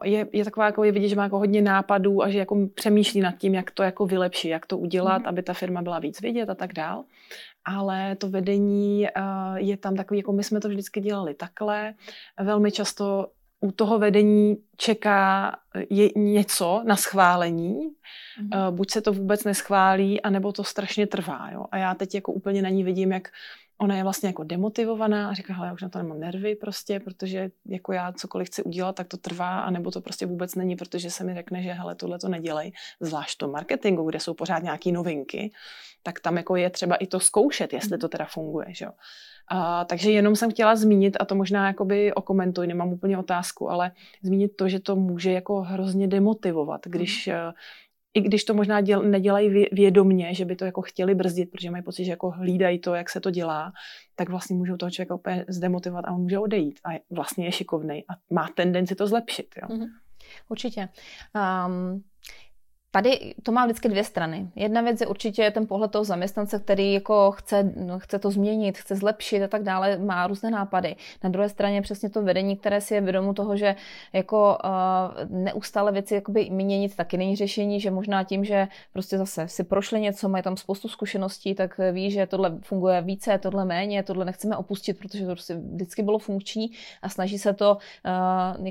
Je, 0.04 0.28
je 0.34 0.46
taková, 0.46 0.66
jako 0.66 0.84
je 0.84 0.92
vidět, 0.92 1.10
že 1.10 1.16
má 1.16 1.24
jako 1.24 1.40
hodně 1.40 1.62
nápadů 1.62 2.24
a 2.24 2.30
že 2.30 2.40
jako 2.40 2.68
přemýšlí 2.76 3.22
nad 3.22 3.38
tím, 3.38 3.56
jak 3.56 3.72
to 3.72 3.84
jako 3.84 4.06
vylepšit, 4.06 4.50
jak 4.50 4.66
to 4.66 4.78
udělat, 4.78 5.22
mm. 5.22 5.28
aby 5.28 5.44
ta 5.44 5.54
firma 5.54 5.82
byla 5.82 6.00
víc 6.00 6.22
vidět 6.22 6.50
a 6.50 6.56
tak 6.56 6.74
dál. 6.74 7.04
Ale 7.66 8.16
to 8.16 8.30
vedení 8.30 9.08
je 9.56 9.78
tam 9.78 9.96
takový, 9.96 10.20
jako 10.20 10.34
my 10.34 10.44
jsme 10.44 10.60
to 10.60 10.68
vždycky 10.68 11.02
dělali 11.02 11.34
takhle. 11.34 11.94
Velmi 12.40 12.72
často 12.72 13.28
u 13.60 13.72
toho 13.72 14.00
vedení 14.00 14.58
čeká 14.78 15.56
je 15.90 16.10
něco 16.16 16.84
na 16.86 16.96
schválení, 16.96 17.80
mm. 18.42 18.76
buď 18.76 18.92
se 18.92 19.02
to 19.02 19.14
vůbec 19.14 19.44
neschválí, 19.44 20.22
anebo 20.22 20.52
to 20.52 20.64
strašně 20.64 21.08
trvá. 21.08 21.50
Jo? 21.52 21.66
A 21.72 21.78
já 21.78 21.94
teď 21.94 22.16
jako 22.16 22.32
úplně 22.32 22.62
na 22.62 22.70
ní 22.70 22.84
vidím, 22.84 23.12
jak 23.12 23.28
ona 23.78 23.98
je 23.98 24.04
vlastně 24.04 24.30
jako 24.30 24.44
demotivovaná 24.44 25.30
a 25.30 25.34
říká, 25.34 25.54
hele, 25.54 25.68
já 25.68 25.74
už 25.74 25.82
na 25.82 25.90
to 25.90 25.98
nemám 25.98 26.20
nervy 26.20 26.56
prostě, 26.56 27.00
protože 27.00 27.50
jako 27.66 27.94
já 27.94 28.12
cokoliv 28.12 28.48
chci 28.48 28.64
udělat, 28.64 28.96
tak 28.96 29.08
to 29.08 29.18
trvá, 29.18 29.60
anebo 29.60 29.92
to 29.92 30.02
prostě 30.02 30.26
vůbec 30.26 30.56
není, 30.56 30.76
protože 30.76 31.12
se 31.12 31.24
mi 31.24 31.34
řekne, 31.34 31.64
že 31.64 31.72
hele, 31.72 31.96
tohle 31.96 32.20
to 32.20 32.28
nedělej, 32.28 32.72
zvlášť 33.00 33.38
to 33.38 33.48
marketingu, 33.48 34.04
kde 34.04 34.20
jsou 34.20 34.34
pořád 34.34 34.64
nějaké 34.64 34.92
novinky, 34.92 35.52
tak 36.04 36.20
tam 36.20 36.38
jako 36.38 36.56
je 36.56 36.70
třeba 36.70 36.96
i 36.96 37.08
to 37.08 37.20
zkoušet, 37.20 37.74
jestli 37.74 37.92
mhm. 37.92 38.00
to 38.00 38.10
teda 38.10 38.26
funguje, 38.26 38.68
že 38.70 38.86
jo. 38.86 38.92
A, 39.50 39.86
takže 39.86 40.12
jenom 40.12 40.36
jsem 40.36 40.52
chtěla 40.52 40.76
zmínit, 40.76 41.18
a 41.20 41.26
to 41.26 41.36
možná 41.36 41.68
jakoby 41.68 42.14
okomentuj, 42.14 42.68
nemám 42.68 42.90
úplně 42.90 43.18
otázku, 43.18 43.70
ale 43.70 43.92
zmínit 44.22 44.58
to, 44.58 44.70
že 44.70 44.80
to 44.80 44.96
může 44.96 45.32
jako 45.32 45.62
hrozně 45.62 46.08
demotivovat, 46.08 46.82
když 46.86 47.28
mm. 47.28 47.34
I 48.18 48.22
když 48.22 48.44
to 48.44 48.54
možná 48.54 48.82
děl, 48.82 49.04
nedělají 49.04 49.66
vědomně, 49.72 50.34
že 50.34 50.46
by 50.46 50.56
to 50.56 50.66
jako 50.66 50.82
chtěli 50.82 51.16
brzdit, 51.16 51.52
protože 51.52 51.72
mají 51.72 51.84
pocit, 51.84 52.06
že 52.06 52.12
jako 52.12 52.30
hlídají 52.30 52.80
to, 52.80 52.96
jak 52.96 53.10
se 53.10 53.20
to 53.20 53.32
dělá, 53.32 53.74
tak 54.16 54.30
vlastně 54.30 54.56
můžou 54.56 54.78
toho 54.78 54.92
člověka 54.92 55.16
úplně 55.16 55.46
zdemotivovat 55.48 56.06
a 56.06 56.12
on 56.12 56.22
může 56.22 56.40
odejít. 56.40 56.80
A 56.86 57.00
vlastně 57.10 57.46
je 57.46 57.52
šikovný 57.52 58.04
a 58.10 58.14
má 58.34 58.50
tendenci 58.56 58.96
to 58.96 59.08
zlepšit. 59.08 59.48
Jo? 59.62 59.68
Mm-hmm. 59.68 59.88
Určitě. 60.50 60.90
Um, 61.36 62.04
Tady 62.92 63.34
to 63.44 63.52
má 63.52 63.66
vždycky 63.66 63.90
dvě 63.90 64.04
strany. 64.04 64.50
Jedna 64.56 64.82
věc 64.82 65.02
je 65.02 65.08
určitě 65.08 65.52
ten 65.52 65.68
pohled 65.68 65.92
toho 65.92 66.04
zaměstnance, 66.04 66.60
který 66.60 66.94
jako 66.94 67.32
chce, 67.32 67.74
no, 67.76 68.00
chce 68.00 68.20
to 68.20 68.32
změnit, 68.32 68.78
chce 68.78 68.96
zlepšit 68.96 69.44
a 69.44 69.48
tak 69.48 69.64
dále, 69.64 69.98
má 69.98 70.28
různé 70.28 70.52
nápady. 70.52 70.96
Na 71.24 71.30
druhé 71.30 71.50
straně 71.50 71.82
přesně 71.82 72.10
to 72.10 72.22
vedení, 72.22 72.58
které 72.58 72.82
si 72.82 72.94
je 72.94 73.02
vědomo 73.02 73.34
toho, 73.34 73.58
že 73.58 73.76
jako 74.14 74.58
uh, 74.64 75.38
neustále 75.38 75.92
věci 75.92 76.16
jakoby 76.16 76.50
měnit 76.50 76.96
taky 76.96 77.18
není 77.18 77.36
řešení, 77.36 77.80
že 77.80 77.92
možná 77.92 78.24
tím, 78.24 78.46
že 78.46 78.68
prostě 78.94 79.18
zase 79.18 79.48
si 79.48 79.64
prošli 79.64 80.02
něco, 80.02 80.30
mají 80.30 80.44
tam 80.44 80.58
spoustu 80.58 80.88
zkušeností, 80.88 81.56
tak 81.56 81.80
ví, 81.92 82.12
že 82.12 82.28
tohle 82.28 82.58
funguje 82.62 83.02
více, 83.02 83.38
tohle 83.38 83.66
méně, 83.66 84.04
tohle 84.04 84.26
nechceme 84.26 84.58
opustit, 84.58 85.00
protože 85.00 85.26
to 85.26 85.32
prostě 85.32 85.56
vždycky 85.56 86.04
bylo 86.04 86.20
funkční 86.20 86.72
a 87.02 87.10
snaží 87.10 87.38
se 87.38 87.54
to 87.54 87.78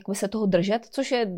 uh, 0.06 0.14
se 0.14 0.28
toho 0.28 0.46
držet, 0.46 0.86
což 0.90 1.10
je 1.12 1.30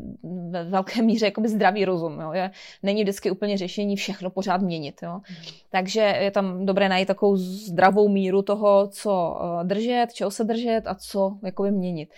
ve 0.51 0.65
velké 0.65 1.03
míře 1.03 1.33
zdravý 1.45 1.85
rozum. 1.85 2.21
Jo? 2.21 2.33
Je, 2.33 2.51
není 2.83 3.03
vždycky 3.03 3.31
úplně 3.31 3.59
řešení 3.59 3.97
všechno 3.97 4.31
pořád 4.31 4.61
měnit. 4.61 5.01
Jo? 5.03 5.13
Mm. 5.13 5.37
Takže 5.71 6.01
je 6.01 6.31
tam 6.31 6.67
dobré 6.67 6.89
najít 6.89 7.09
takovou 7.09 7.37
zdravou 7.37 8.09
míru 8.09 8.43
toho, 8.43 8.89
co 8.89 9.41
eh, 9.41 9.65
držet, 9.65 10.07
čeho 10.13 10.31
se 10.31 10.45
držet 10.45 10.83
a 10.87 10.95
co 10.95 11.39
jakoby 11.45 11.71
měnit. 11.71 12.09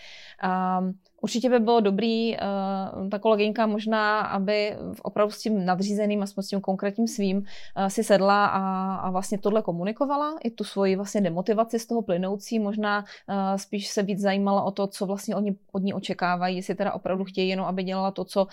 Um, 0.78 0.98
Určitě 1.20 1.50
by 1.50 1.58
bylo 1.58 1.80
dobrý 1.80 2.36
uh, 2.36 3.08
ta 3.08 3.18
kolegyňka 3.18 3.66
možná, 3.66 4.20
aby 4.20 4.76
opravdu 5.02 5.32
s 5.32 5.42
tím 5.42 5.64
nadřízeným 5.64 6.22
a 6.22 6.26
s 6.26 6.48
tím 6.48 6.60
konkrétním 6.60 7.08
svým 7.08 7.36
uh, 7.36 7.86
si 7.88 8.04
sedla 8.04 8.46
a, 8.46 8.94
a 8.94 9.10
vlastně 9.10 9.38
tohle 9.38 9.62
komunikovala, 9.62 10.34
i 10.44 10.50
tu 10.50 10.64
svoji 10.64 10.96
vlastně 10.96 11.20
demotivaci 11.20 11.78
z 11.78 11.86
toho 11.86 12.02
plynoucí, 12.02 12.58
možná 12.58 12.98
uh, 12.98 13.34
spíš 13.56 13.88
se 13.88 14.02
víc 14.02 14.20
zajímala 14.20 14.62
o 14.62 14.70
to, 14.70 14.86
co 14.86 15.06
vlastně 15.06 15.36
oni 15.36 15.56
od 15.72 15.82
ní 15.82 15.94
očekávají, 15.94 16.56
jestli 16.56 16.74
teda 16.74 16.92
opravdu 16.92 17.24
chtějí 17.24 17.48
jenom, 17.48 17.66
aby 17.66 17.82
dělala 17.82 18.10
to, 18.10 18.24
co 18.24 18.46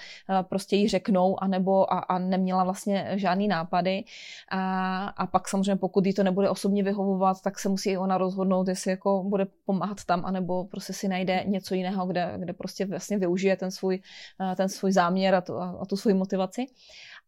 prostě 0.50 0.76
jí 0.76 0.88
řeknou, 0.88 1.44
anebo 1.44 1.94
a, 1.94 2.00
a 2.00 2.20
neměla 2.20 2.64
vlastně 2.64 3.12
žádný 3.16 3.48
nápady. 3.48 4.04
A, 4.52 5.08
a 5.08 5.28
pak 5.28 5.48
samozřejmě, 5.48 5.76
pokud 5.76 6.06
jí 6.06 6.14
to 6.14 6.24
nebude 6.24 6.50
osobně 6.50 6.84
vyhovovat, 6.84 7.42
tak 7.42 7.60
se 7.60 7.70
musí 7.70 7.98
ona 7.98 8.18
rozhodnout, 8.18 8.68
jestli 8.68 8.92
jako 8.92 9.24
bude 9.24 9.48
pomáhat 9.66 9.98
tam, 10.06 10.26
anebo 10.26 10.66
prostě 10.66 10.94
si 10.94 11.08
najde 11.08 11.44
něco 11.46 11.76
jiného, 11.76 12.06
kde, 12.06 12.34
kde 12.38 12.54
prostě 12.58 12.86
vlastně 12.86 13.18
využije 13.18 13.56
ten 13.58 13.72
svůj, 13.72 14.02
eh, 14.42 14.56
ten 14.56 14.70
svůj 14.70 14.92
záměr 14.92 15.36
a 15.36 15.42
tu, 15.42 15.58
a 15.58 15.86
tu 15.90 15.98
svou 15.98 16.16
motivaci. 16.16 16.66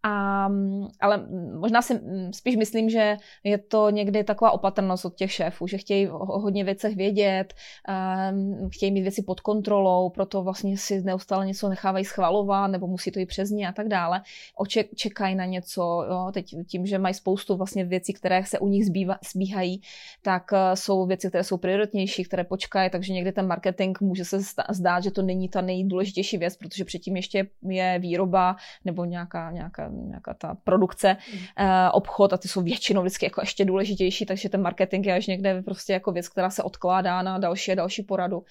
A, 0.04 0.50
ale 1.00 1.28
možná 1.60 1.82
si 1.82 2.02
spíš 2.32 2.56
myslím, 2.56 2.90
že 2.90 3.18
je 3.44 3.58
to 3.58 3.90
někdy 3.90 4.24
taková 4.24 4.52
opatrnost 4.52 5.06
od 5.06 5.16
těch 5.16 5.32
šéfů, 5.32 5.68
že 5.68 5.78
chtějí 5.78 6.10
o 6.10 6.40
hodně 6.40 6.64
věcech 6.64 6.96
vědět, 6.96 7.54
chtějí 8.74 8.92
mít 8.92 9.02
věci 9.02 9.24
pod 9.24 9.40
kontrolou, 9.40 10.10
proto 10.10 10.44
vlastně 10.44 10.78
si 10.78 11.02
neustále 11.02 11.46
něco 11.46 11.70
nechávají 11.70 12.06
schvalovat, 12.06 12.72
nebo 12.72 12.88
musí 12.88 13.12
to 13.12 13.20
jít 13.20 13.26
přes 13.26 13.50
ně 13.50 13.68
a 13.68 13.72
tak 13.72 13.88
dále. 13.88 14.22
Oček, 14.56 14.96
čekají 14.96 15.36
na 15.36 15.46
něco, 15.46 16.06
jo, 16.10 16.32
teď 16.34 16.56
tím, 16.68 16.86
že 16.86 16.98
mají 16.98 17.14
spoustu 17.14 17.58
vlastně 17.58 17.86
věcí, 17.86 18.14
které 18.14 18.46
se 18.46 18.60
u 18.60 18.68
nich 18.68 18.86
zbýva, 18.86 19.18
zbíhají, 19.34 19.82
tak 20.22 20.52
uh, 20.52 20.58
jsou 20.74 21.06
věci, 21.06 21.30
které 21.30 21.44
jsou 21.44 21.58
prioritnější, 21.58 22.24
které 22.24 22.44
počkají, 22.44 22.90
takže 22.90 23.14
někdy 23.14 23.32
ten 23.32 23.48
marketing 23.48 23.98
může 24.02 24.26
se 24.26 24.40
zdát, 24.70 25.04
že 25.04 25.12
to 25.12 25.22
není 25.22 25.50
ta 25.50 25.62
nejdůležitější 25.62 26.38
věc, 26.38 26.58
protože 26.58 26.86
předtím 26.86 27.16
ještě 27.16 27.48
je 27.70 28.00
výroba 28.00 28.56
nebo 28.86 29.06
nějaká, 29.06 29.52
nějaká 29.52 29.89
nějaká 29.92 30.34
ta 30.34 30.58
produkce, 30.64 31.18
mm. 31.34 31.40
obchod 31.94 32.34
a 32.34 32.38
ty 32.38 32.48
jsou 32.48 32.62
většinou 32.62 33.02
vždycky 33.02 33.26
jako 33.26 33.42
ještě 33.42 33.66
důležitější, 33.66 34.26
takže 34.26 34.50
ten 34.50 34.62
marketing 34.62 35.06
je 35.06 35.14
až 35.14 35.28
někde 35.28 35.62
prostě 35.62 35.94
jako 35.94 36.12
věc, 36.12 36.30
která 36.30 36.50
se 36.50 36.64
odkládá 36.64 37.22
na 37.22 37.38
další 37.38 37.72
a 37.72 37.76
další 37.76 38.04
poradu. 38.04 38.44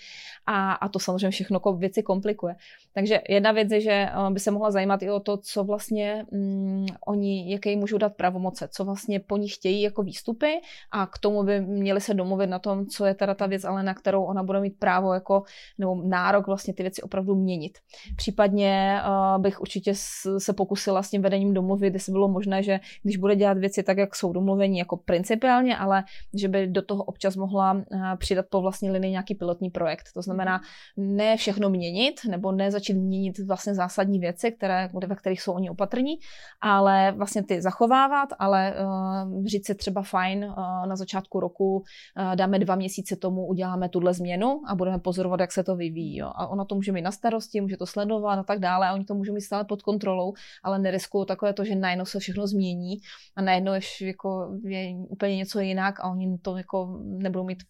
A, 0.46 0.72
a 0.72 0.88
to 0.88 0.98
samozřejmě 0.98 1.30
všechno 1.30 1.56
jako 1.56 1.72
věci 1.72 2.02
komplikuje. 2.02 2.54
Takže 2.92 3.20
jedna 3.28 3.52
věc 3.52 3.72
je, 3.72 3.80
že 3.80 3.90
eh, 3.90 4.30
by 4.30 4.40
se 4.40 4.50
mohla 4.50 4.70
zajímat 4.70 5.02
i 5.02 5.10
o 5.10 5.20
to, 5.20 5.36
co 5.36 5.64
vlastně 5.64 6.24
mm, 6.32 6.86
oni, 7.06 7.52
jaké 7.52 7.76
můžou 7.76 7.98
dát 7.98 8.14
pravomoce, 8.16 8.68
co 8.68 8.84
vlastně 8.84 9.20
po 9.20 9.36
nich 9.36 9.54
chtějí 9.54 9.82
jako 9.82 10.02
výstupy 10.02 10.60
a 10.90 11.06
k 11.06 11.18
tomu 11.18 11.42
by 11.42 11.60
měli 11.60 12.00
se 12.00 12.14
domluvit 12.14 12.46
na 12.46 12.58
tom, 12.58 12.86
co 12.86 13.06
je 13.06 13.14
teda 13.14 13.34
ta 13.34 13.46
věc, 13.46 13.64
ale 13.64 13.82
na 13.82 13.94
kterou 13.94 14.24
ona 14.24 14.42
bude 14.42 14.60
mít 14.60 14.78
právo 14.78 15.14
jako, 15.14 15.42
nebo 15.78 16.02
nárok 16.04 16.46
vlastně 16.46 16.74
ty 16.74 16.82
věci 16.82 17.02
opravdu 17.02 17.34
měnit. 17.34 17.78
Případně 18.16 19.00
uh, 19.06 19.42
bych 19.42 19.60
určitě 19.60 19.92
se 20.38 20.52
pokusila 20.52 21.02
s 21.02 21.10
tím 21.10 21.22
vedením 21.28 21.54
domluvit, 21.54 21.94
jestli 21.94 22.12
bylo 22.12 22.28
možné, 22.28 22.62
že 22.62 22.80
když 23.02 23.16
bude 23.16 23.36
dělat 23.36 23.58
věci 23.58 23.82
tak, 23.82 23.98
jak 23.98 24.16
jsou 24.16 24.32
domluvení 24.32 24.78
jako 24.78 24.96
principiálně, 24.96 25.76
ale 25.76 26.04
že 26.34 26.48
by 26.48 26.66
do 26.66 26.82
toho 26.82 27.04
občas 27.04 27.36
mohla 27.36 27.72
uh, 27.72 27.82
přidat 28.16 28.46
po 28.50 28.60
vlastní 28.60 28.90
linii 28.90 29.12
nějaký 29.12 29.34
pilotní 29.34 29.70
projekt. 29.70 30.04
To 30.14 30.22
znamená 30.22 30.60
ne 30.96 31.36
všechno 31.36 31.70
měnit, 31.70 32.20
nebo 32.30 32.52
ne 32.52 32.70
začít 32.70 32.94
měnit 32.94 33.38
vlastně 33.38 33.74
zásadní 33.74 34.18
věci, 34.18 34.52
které, 34.52 34.88
ve 35.06 35.16
kterých 35.16 35.42
jsou 35.42 35.52
oni 35.52 35.70
opatrní, 35.70 36.14
ale 36.60 37.12
vlastně 37.12 37.42
ty 37.42 37.62
zachovávat, 37.62 38.28
ale 38.38 38.74
uh, 38.74 39.44
říct 39.44 39.66
si 39.66 39.74
třeba 39.74 40.02
fajn, 40.02 40.44
uh, 40.44 40.86
na 40.86 40.96
začátku 40.96 41.40
roku 41.40 41.76
uh, 41.76 42.36
dáme 42.36 42.58
dva 42.58 42.76
měsíce 42.76 43.16
tomu, 43.16 43.46
uděláme 43.46 43.88
tuhle 43.88 44.14
změnu 44.14 44.60
a 44.68 44.74
budeme 44.74 44.98
pozorovat, 44.98 45.40
jak 45.40 45.52
se 45.52 45.64
to 45.64 45.76
vyvíjí. 45.76 46.16
Jo. 46.16 46.30
A 46.34 46.46
ona 46.46 46.64
to 46.64 46.74
může 46.74 46.92
mít 46.92 47.02
na 47.02 47.12
starosti, 47.12 47.60
může 47.60 47.76
to 47.76 47.86
sledovat 47.86 48.38
a 48.38 48.42
tak 48.42 48.58
dále, 48.58 48.88
a 48.88 48.94
oni 48.94 49.04
to 49.04 49.14
můžou 49.14 49.34
mít 49.34 49.40
stále 49.40 49.64
pod 49.64 49.82
kontrolou, 49.82 50.32
ale 50.64 50.78
neriskují 50.78 51.17
takové 51.24 51.52
to, 51.52 51.64
že 51.64 51.74
najednou 51.74 52.04
se 52.04 52.18
všechno 52.18 52.46
změní 52.46 52.96
a 53.36 53.42
najednou 53.42 53.72
ještě 53.72 54.06
jako 54.06 54.58
je 54.64 54.96
úplně 55.08 55.36
něco 55.36 55.60
jinak 55.60 56.00
a 56.00 56.10
oni 56.10 56.38
to 56.38 56.56
jako 56.56 56.98
nebudou 57.02 57.44
mít, 57.44 57.62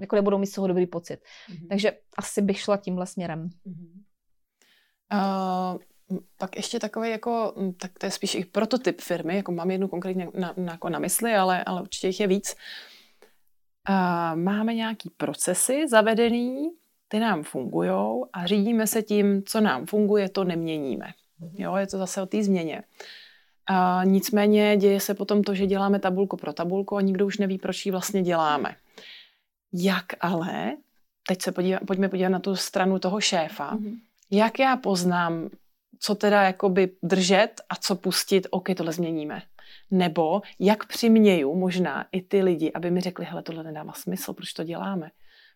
jako 0.00 0.16
nebudou 0.16 0.38
mít 0.38 0.46
z 0.46 0.52
toho 0.52 0.66
dobrý 0.66 0.86
pocit. 0.86 1.20
Mm-hmm. 1.20 1.68
Takže 1.68 1.92
asi 2.18 2.42
bych 2.42 2.60
šla 2.60 2.76
tímhle 2.76 3.06
směrem. 3.06 3.48
Mm-hmm. 3.66 4.04
Uh, 5.12 5.78
pak 6.38 6.56
ještě 6.56 6.80
takový 6.80 7.10
jako, 7.10 7.54
tak 7.80 7.98
to 7.98 8.06
je 8.06 8.10
spíš 8.10 8.34
i 8.34 8.44
prototyp 8.44 9.00
firmy, 9.00 9.36
jako 9.36 9.52
mám 9.52 9.70
jednu 9.70 9.88
konkrétně 9.88 10.28
na, 10.34 10.54
na, 10.56 10.72
jako 10.72 10.88
na 10.88 10.98
mysli, 10.98 11.34
ale, 11.34 11.64
ale 11.64 11.82
určitě 11.82 12.06
jich 12.06 12.20
je 12.20 12.26
víc. 12.26 12.54
Uh, 13.88 14.40
máme 14.40 14.74
nějaký 14.74 15.10
procesy 15.16 15.88
zavedený, 15.88 16.70
ty 17.08 17.18
nám 17.18 17.42
fungují 17.42 17.90
a 18.32 18.46
řídíme 18.46 18.86
se 18.86 19.02
tím, 19.02 19.42
co 19.42 19.60
nám 19.60 19.86
funguje, 19.86 20.28
to 20.28 20.44
neměníme. 20.44 21.06
Jo, 21.52 21.76
je 21.76 21.86
to 21.86 21.98
zase 21.98 22.22
o 22.22 22.26
té 22.26 22.44
změně. 22.44 22.82
A 23.66 24.00
nicméně 24.04 24.76
děje 24.76 25.00
se 25.00 25.14
potom 25.14 25.42
to, 25.42 25.54
že 25.54 25.66
děláme 25.66 25.98
tabulku 25.98 26.36
pro 26.36 26.52
tabulku 26.52 26.96
a 26.96 27.00
nikdo 27.00 27.26
už 27.26 27.38
neví, 27.38 27.58
proč 27.58 27.86
ji 27.86 27.92
vlastně 27.92 28.22
děláme. 28.22 28.76
Jak 29.72 30.06
ale, 30.20 30.76
teď 31.28 31.42
se 31.42 31.52
podívá, 31.52 31.78
pojďme 31.86 32.08
podívat 32.08 32.28
na 32.28 32.38
tu 32.38 32.56
stranu 32.56 32.98
toho 32.98 33.20
šéfa, 33.20 33.76
mm-hmm 33.76 33.98
jak 34.30 34.58
já 34.58 34.76
poznám, 34.76 35.50
co 35.98 36.14
teda 36.14 36.42
jakoby 36.42 36.90
držet 37.02 37.60
a 37.68 37.76
co 37.76 37.96
pustit, 37.96 38.46
ok, 38.50 38.68
tohle 38.76 38.92
změníme. 38.92 39.42
Nebo 39.90 40.42
jak 40.58 40.86
přiměju 40.86 41.54
možná 41.54 42.06
i 42.12 42.22
ty 42.22 42.42
lidi, 42.42 42.72
aby 42.72 42.90
mi 42.90 43.00
řekli, 43.00 43.24
hele, 43.24 43.42
tohle 43.42 43.64
nedává 43.64 43.92
smysl, 43.92 44.32
proč 44.32 44.52
to 44.52 44.64
děláme. 44.64 45.10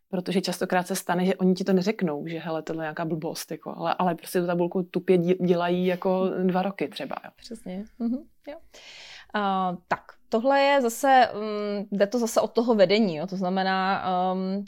Protože 0.08 0.40
častokrát 0.40 0.86
se 0.86 0.96
stane, 0.96 1.24
že 1.24 1.34
oni 1.34 1.54
ti 1.54 1.64
to 1.64 1.72
neřeknou, 1.72 2.26
že 2.26 2.38
hele, 2.38 2.62
tohle 2.62 2.82
je 2.82 2.84
nějaká 2.84 3.04
blbost, 3.04 3.50
jako, 3.50 3.74
ale, 3.76 3.94
ale 3.98 4.14
prostě 4.14 4.40
tu 4.40 4.46
tabulku 4.46 4.82
tupě 4.82 5.18
dělají 5.18 5.86
jako 5.86 6.30
dva 6.42 6.62
roky 6.62 6.88
třeba. 6.88 7.16
Jo. 7.24 7.30
Přesně. 7.36 7.84
Mhm, 7.98 8.18
jo. 8.48 8.58
Uh, 9.36 9.76
tak, 9.88 10.00
tohle 10.28 10.60
je 10.60 10.80
zase, 10.82 11.28
um, 11.34 11.88
jde 11.90 12.06
to 12.06 12.18
zase 12.18 12.40
od 12.40 12.52
toho 12.52 12.74
vedení, 12.74 13.16
jo? 13.16 13.26
to 13.26 13.36
znamená, 13.36 14.04
um, 14.32 14.64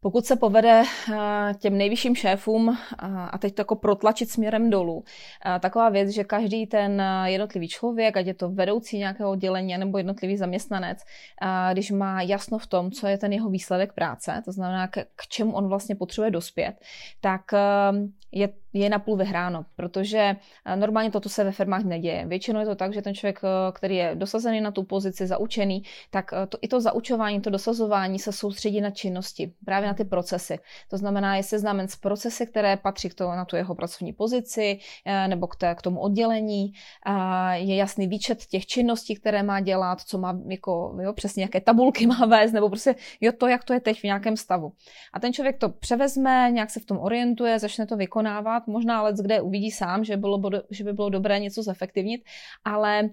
pokud 0.00 0.26
se 0.26 0.36
povede 0.36 0.82
eh, 0.82 1.54
těm 1.58 1.78
nejvyšším 1.78 2.14
šéfům 2.14 2.68
eh, 2.70 3.06
a 3.30 3.38
teď 3.38 3.54
to 3.54 3.60
jako 3.60 3.76
protlačit 3.76 4.30
směrem 4.30 4.70
dolů, 4.70 5.04
eh, 5.46 5.58
taková 5.60 5.88
věc, 5.88 6.08
že 6.08 6.24
každý 6.24 6.66
ten 6.66 7.02
jednotlivý 7.24 7.68
člověk, 7.68 8.16
ať 8.16 8.26
je 8.26 8.34
to 8.34 8.50
vedoucí 8.50 8.98
nějakého 8.98 9.30
oddělení 9.30 9.78
nebo 9.78 9.98
jednotlivý 9.98 10.36
zaměstnanec, 10.36 10.98
když 11.72 11.90
má 11.90 12.22
jasno 12.22 12.58
v 12.58 12.66
tom, 12.66 12.90
co 12.90 13.06
je 13.06 13.18
ten 13.18 13.32
jeho 13.32 13.50
výsledek 13.50 13.92
práce, 13.92 14.42
to 14.44 14.52
znamená, 14.52 14.88
k 14.88 15.26
čemu 15.28 15.52
on 15.52 15.68
vlastně 15.68 15.94
potřebuje 15.94 16.30
dospět, 16.30 16.74
tak 17.20 17.42
je 18.32 18.48
je 18.78 18.90
napůl 18.90 19.16
vyhráno, 19.16 19.64
protože 19.76 20.36
eh, 20.64 20.76
normálně 20.76 21.10
toto 21.10 21.28
se 21.28 21.44
ve 21.44 21.52
firmách 21.52 21.84
neděje. 21.84 22.26
Většinou 22.26 22.60
je 22.60 22.66
to 22.66 22.74
tak, 22.74 22.94
že 22.94 23.02
ten 23.02 23.14
člověk, 23.14 23.40
eh, 23.44 23.72
který 23.72 23.96
je 23.96 24.14
dosazený 24.14 24.60
na 24.60 24.70
tu 24.70 24.82
pozici, 24.82 25.26
zaučený, 25.26 25.82
tak 26.10 26.32
eh, 26.32 26.46
to, 26.46 26.58
i 26.62 26.68
to 26.68 26.80
zaučování, 26.80 27.40
to 27.40 27.50
dosazování 27.50 28.18
se 28.18 28.32
soustředí 28.32 28.80
na 28.80 28.90
činnosti, 28.90 29.52
právě 29.64 29.88
na 29.88 29.94
ty 29.94 30.04
procesy. 30.04 30.58
To 30.90 30.96
znamená, 30.96 31.36
je 31.36 31.42
seznamen 31.42 31.88
s 31.88 31.96
procesy, 31.96 32.46
které 32.46 32.76
patří 32.76 33.08
k 33.08 33.14
to, 33.14 33.28
na 33.28 33.44
tu 33.44 33.56
jeho 33.56 33.74
pracovní 33.74 34.12
pozici 34.12 34.78
nebo 35.26 35.46
k, 35.46 35.56
té, 35.56 35.74
k 35.74 35.82
tomu 35.82 36.00
oddělení. 36.00 36.72
Je 37.52 37.76
jasný 37.76 38.06
výčet 38.08 38.46
těch 38.46 38.66
činností, 38.66 39.14
které 39.14 39.42
má 39.42 39.60
dělat, 39.60 40.00
co 40.00 40.18
má, 40.18 40.38
jako, 40.48 40.98
jo, 41.02 41.12
přesně 41.12 41.42
jaké 41.42 41.60
tabulky 41.60 42.06
má 42.06 42.26
vést, 42.26 42.52
nebo 42.52 42.68
prostě 42.68 42.94
jo, 43.20 43.32
to, 43.32 43.46
jak 43.48 43.64
to 43.64 43.72
je 43.72 43.80
teď 43.80 44.00
v 44.00 44.04
nějakém 44.04 44.36
stavu. 44.36 44.72
A 45.12 45.20
ten 45.20 45.32
člověk 45.32 45.58
to 45.58 45.68
převezme, 45.68 46.48
nějak 46.52 46.70
se 46.70 46.80
v 46.80 46.84
tom 46.84 46.98
orientuje, 46.98 47.58
začne 47.58 47.86
to 47.86 47.96
vykonávat 47.96 48.65
možná 48.66 49.02
let, 49.02 49.16
kde 49.16 49.40
uvidí 49.40 49.70
sám, 49.70 50.04
že, 50.04 50.16
bylo, 50.16 50.40
že 50.70 50.84
by 50.84 50.92
bylo 50.92 51.10
dobré 51.10 51.38
něco 51.38 51.62
zefektivnit, 51.62 52.24
ale 52.64 53.10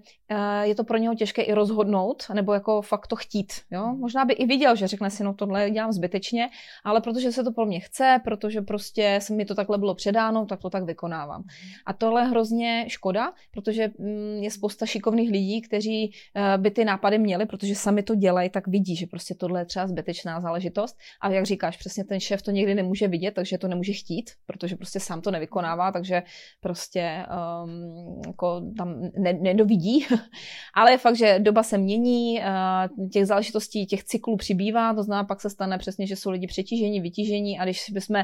je 0.62 0.74
to 0.74 0.84
pro 0.84 0.98
něho 0.98 1.14
těžké 1.14 1.42
i 1.42 1.52
rozhodnout, 1.52 2.24
nebo 2.34 2.52
jako 2.52 2.82
fakt 2.82 3.06
to 3.06 3.16
chtít. 3.16 3.52
Jo? 3.70 3.94
Možná 3.98 4.24
by 4.24 4.34
i 4.34 4.46
viděl, 4.46 4.76
že 4.76 4.86
řekne 4.86 5.10
si, 5.10 5.24
no 5.24 5.34
tohle 5.34 5.70
dělám 5.70 5.92
zbytečně, 5.92 6.48
ale 6.84 7.00
protože 7.00 7.32
se 7.32 7.44
to 7.44 7.52
pro 7.52 7.66
mě 7.66 7.80
chce, 7.80 8.20
protože 8.24 8.60
prostě 8.60 9.18
se 9.22 9.34
mi 9.34 9.44
to 9.44 9.54
takhle 9.54 9.78
bylo 9.78 9.94
předáno, 9.94 10.46
tak 10.46 10.60
to 10.60 10.70
tak 10.70 10.84
vykonávám. 10.84 11.42
A 11.86 11.92
tohle 11.92 12.22
je 12.22 12.26
hrozně 12.26 12.84
škoda, 12.88 13.32
protože 13.50 13.90
mm, 13.98 14.42
je 14.42 14.50
spousta 14.50 14.86
šikovných 14.86 15.30
lidí, 15.30 15.62
kteří 15.62 16.12
eh, 16.34 16.58
by 16.58 16.70
ty 16.70 16.84
nápady 16.84 17.18
měli, 17.18 17.46
protože 17.46 17.74
sami 17.74 18.02
to 18.02 18.14
dělají, 18.14 18.50
tak 18.50 18.66
vidí, 18.66 18.96
že 18.96 19.06
prostě 19.06 19.34
tohle 19.34 19.60
je 19.60 19.64
třeba 19.64 19.86
zbytečná 19.86 20.40
záležitost. 20.40 20.96
A 21.20 21.28
jak 21.28 21.46
říkáš, 21.46 21.76
přesně 21.76 22.04
ten 22.04 22.20
šéf 22.20 22.42
to 22.42 22.50
někdy 22.50 22.74
nemůže 22.74 23.08
vidět, 23.08 23.34
takže 23.34 23.58
to 23.58 23.68
nemůže 23.68 23.92
chtít, 23.92 24.30
protože 24.46 24.76
prostě 24.76 25.00
sám 25.00 25.20
to 25.20 25.30
neví 25.30 25.44
vykonává, 25.44 25.92
takže 25.92 26.22
prostě 26.60 27.26
um, 27.64 28.22
jako 28.26 28.62
tam 28.76 29.10
ne, 29.16 29.32
nedovidí. 29.32 30.06
Ale 30.74 30.90
je 30.90 30.98
fakt, 30.98 31.16
že 31.16 31.38
doba 31.38 31.62
se 31.62 31.78
mění, 31.78 32.40
uh, 32.40 33.08
těch 33.08 33.26
záležitostí, 33.26 33.86
těch 33.86 34.04
cyklů 34.04 34.36
přibývá, 34.36 34.94
to 34.94 35.02
znamená, 35.02 35.24
pak 35.24 35.40
se 35.40 35.50
stane 35.50 35.78
přesně, 35.78 36.06
že 36.06 36.16
jsou 36.16 36.30
lidi 36.30 36.46
přetížení, 36.46 37.00
vytížení 37.00 37.58
a 37.58 37.64
když 37.64 37.90
bychom 37.90 38.16
uh, 38.16 38.22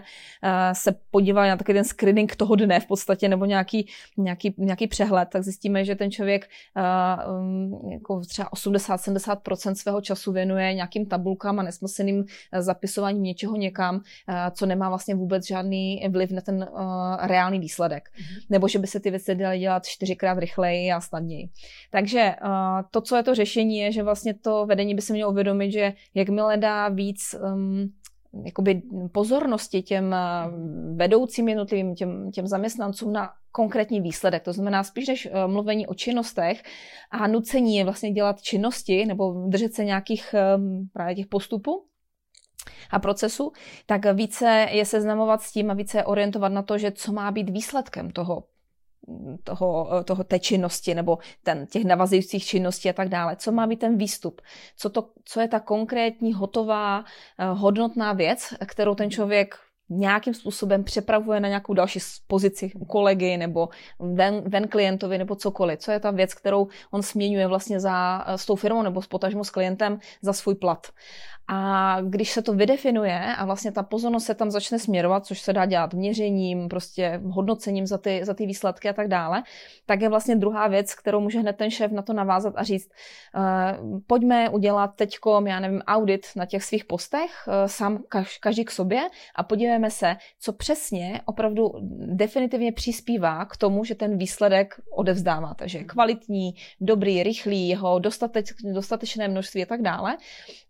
se 0.73 0.95
podívali 1.11 1.49
na 1.49 1.57
takový 1.57 1.77
ten 1.77 1.85
screening 1.85 2.37
toho 2.37 2.57
dne 2.57 2.81
v 2.81 2.87
podstatě, 2.87 3.29
nebo 3.29 3.45
nějaký, 3.45 3.87
nějaký, 4.17 4.55
nějaký 4.59 4.87
přehled, 4.87 5.29
tak 5.33 5.43
zjistíme, 5.43 5.85
že 5.85 5.95
ten 5.95 6.11
člověk 6.11 6.49
uh, 6.77 7.41
um, 7.41 7.91
jako 7.93 8.21
třeba 8.21 8.49
80-70% 8.51 9.75
svého 9.75 10.01
času 10.01 10.33
věnuje 10.33 10.75
nějakým 10.75 11.07
tabulkám 11.07 11.59
a 11.59 11.63
nesmyslným 11.63 12.25
zapisováním 12.59 13.23
něčeho 13.23 13.57
někam, 13.57 14.01
co 14.53 14.67
nemá 14.67 14.89
vlastně 14.89 15.15
vůbec 15.15 15.47
žádný 15.47 16.03
vliv 16.09 16.31
na 16.31 16.41
ten 16.41 16.69
reálný 17.21 17.59
výsledek. 17.59 18.09
Mm-hmm. 18.09 18.47
Nebo 18.51 18.69
že 18.69 18.79
by 18.79 18.87
se 18.87 19.01
ty 19.01 19.11
věci 19.11 19.35
daly 19.35 19.59
dělat 19.59 19.87
čtyřikrát 19.87 20.39
rychleji 20.39 20.93
a 20.93 21.01
snadněji. 21.01 21.49
Takže 21.91 22.35
uh, 22.45 22.51
to, 22.91 23.01
co 23.01 23.17
je 23.17 23.23
to 23.23 23.35
řešení, 23.35 23.79
je, 23.79 23.93
že 23.93 24.03
vlastně 24.03 24.35
to 24.35 24.67
vedení 24.67 24.95
by 24.95 25.03
se 25.03 25.13
mělo 25.13 25.31
uvědomit, 25.31 25.73
že 25.73 25.93
jakmile 26.15 26.57
dá 26.57 26.89
víc 26.89 27.35
um, 27.55 27.93
jakoby 28.45 28.83
pozornosti 29.13 29.83
těm 29.83 30.15
vedoucím 30.97 31.49
jednotlivým, 31.49 31.95
těm, 31.95 32.31
těm 32.31 32.47
zaměstnancům 32.47 33.13
na 33.13 33.31
konkrétní 33.53 34.01
výsledek. 34.01 34.43
To 34.43 34.53
znamená 34.53 34.85
spíš 34.85 35.09
než 35.09 35.29
mluvení 35.47 35.87
o 35.87 35.95
činnostech 35.95 36.63
a 37.11 37.27
nucení 37.27 37.77
je 37.77 37.85
vlastně 37.85 38.13
dělat 38.13 38.43
činnosti 38.43 39.07
nebo 39.07 39.47
držet 39.49 39.75
se 39.75 39.85
nějakých 39.85 40.35
právě 40.93 41.15
těch 41.15 41.27
postupů, 41.27 41.85
a 42.91 42.99
procesu, 42.99 43.53
tak 43.87 44.15
více 44.15 44.67
je 44.71 44.85
seznamovat 44.85 45.43
s 45.43 45.53
tím 45.53 45.71
a 45.71 45.75
více 45.75 46.05
orientovat 46.05 46.53
na 46.53 46.63
to, 46.63 46.79
že 46.79 46.93
co 46.93 47.13
má 47.13 47.31
být 47.31 47.51
výsledkem 47.51 48.11
toho 48.11 48.45
toho, 49.45 49.89
toho 50.05 50.25
té 50.25 50.39
činnosti 50.39 50.95
nebo 50.95 51.19
ten, 51.43 51.67
těch 51.67 51.85
navazujících 51.85 52.45
činností 52.45 52.91
a 52.91 52.93
tak 52.93 53.09
dále. 53.09 53.37
Co 53.37 53.53
má 53.53 53.67
být 53.67 53.81
ten 53.81 53.99
výstup? 53.99 54.41
Co, 54.77 54.91
to, 54.91 55.09
co 55.25 55.41
je 55.41 55.49
ta 55.49 55.61
konkrétní, 55.61 56.33
hotová, 56.33 57.05
eh, 57.39 57.45
hodnotná 57.45 58.13
věc, 58.13 58.55
kterou 58.67 58.95
ten 58.95 59.11
člověk 59.11 59.59
nějakým 59.91 60.35
způsobem 60.35 60.85
přepravuje 60.85 61.41
na 61.41 61.49
nějakou 61.49 61.75
další 61.75 61.99
pozici 62.27 62.73
kolegy 62.89 63.37
nebo 63.37 63.69
ven, 63.99 64.43
ven 64.47 64.69
klientovi 64.69 65.19
nebo 65.19 65.37
cokoliv. 65.37 65.79
Co 65.79 65.93
je 65.93 66.01
ta 66.01 66.11
věc, 66.11 66.35
kterou 66.35 66.69
on 66.91 67.03
směňuje 67.03 67.47
vlastně 67.47 67.81
za, 67.81 68.25
s 68.37 68.47
tou 68.47 68.57
firmou 68.57 68.83
nebo 68.83 69.03
s 69.03 69.07
potažmo 69.07 69.45
s 69.45 69.51
klientem 69.51 69.99
za 70.23 70.33
svůj 70.33 70.55
plat. 70.55 70.87
A 71.53 71.97
když 72.01 72.33
se 72.33 72.43
to 72.43 72.53
vydefinuje 72.53 73.35
a 73.39 73.45
vlastně 73.45 73.73
ta 73.73 73.83
pozornost 73.83 74.25
se 74.25 74.35
tam 74.35 74.51
začne 74.51 74.79
směrovat, 74.79 75.27
což 75.27 75.41
se 75.41 75.53
dá 75.53 75.67
dělat 75.67 75.95
měřením, 75.95 76.69
prostě 76.69 77.21
hodnocením 77.25 77.87
za 77.87 77.99
ty, 77.99 78.21
za 78.25 78.35
ty 78.35 78.47
výsledky 78.47 78.89
a 78.89 78.93
tak 78.93 79.09
dále, 79.09 79.43
tak 79.87 80.01
je 80.01 80.09
vlastně 80.09 80.37
druhá 80.37 80.69
věc, 80.69 80.95
kterou 80.95 81.21
může 81.21 81.41
hned 81.41 81.57
ten 81.57 81.71
šéf 81.71 81.93
na 81.93 82.03
to 82.03 82.13
navázat 82.13 82.55
a 82.57 82.63
říct, 82.63 82.91
uh, 83.37 84.01
pojďme 84.07 84.49
udělat 84.49 84.91
teďko, 84.97 85.43
já 85.47 85.61
nevím, 85.61 85.83
audit 85.87 86.27
na 86.37 86.47
těch 86.47 86.65
svých 86.65 86.85
postech, 86.85 87.31
uh, 87.47 87.55
sám 87.67 87.99
každý 88.41 88.65
k 88.65 88.71
sobě 88.71 89.01
a 89.35 89.43
podívejme 89.43 89.80
se, 89.89 90.17
co 90.41 90.53
přesně 90.53 91.21
opravdu 91.25 91.73
definitivně 92.07 92.73
přispívá 92.73 93.45
k 93.45 93.57
tomu, 93.57 93.85
že 93.85 93.95
ten 93.95 94.19
výsledek 94.19 94.75
odevzdáváte, 94.91 95.69
že 95.69 95.79
je 95.79 95.85
kvalitní, 95.85 96.55
dobrý, 96.81 97.23
rychlý, 97.23 97.69
jeho 97.69 97.99
dostateč, 97.99 98.53
dostatečné 98.75 99.29
množství 99.29 99.63
a 99.63 99.67
tak 99.67 99.83
dále. 99.83 100.17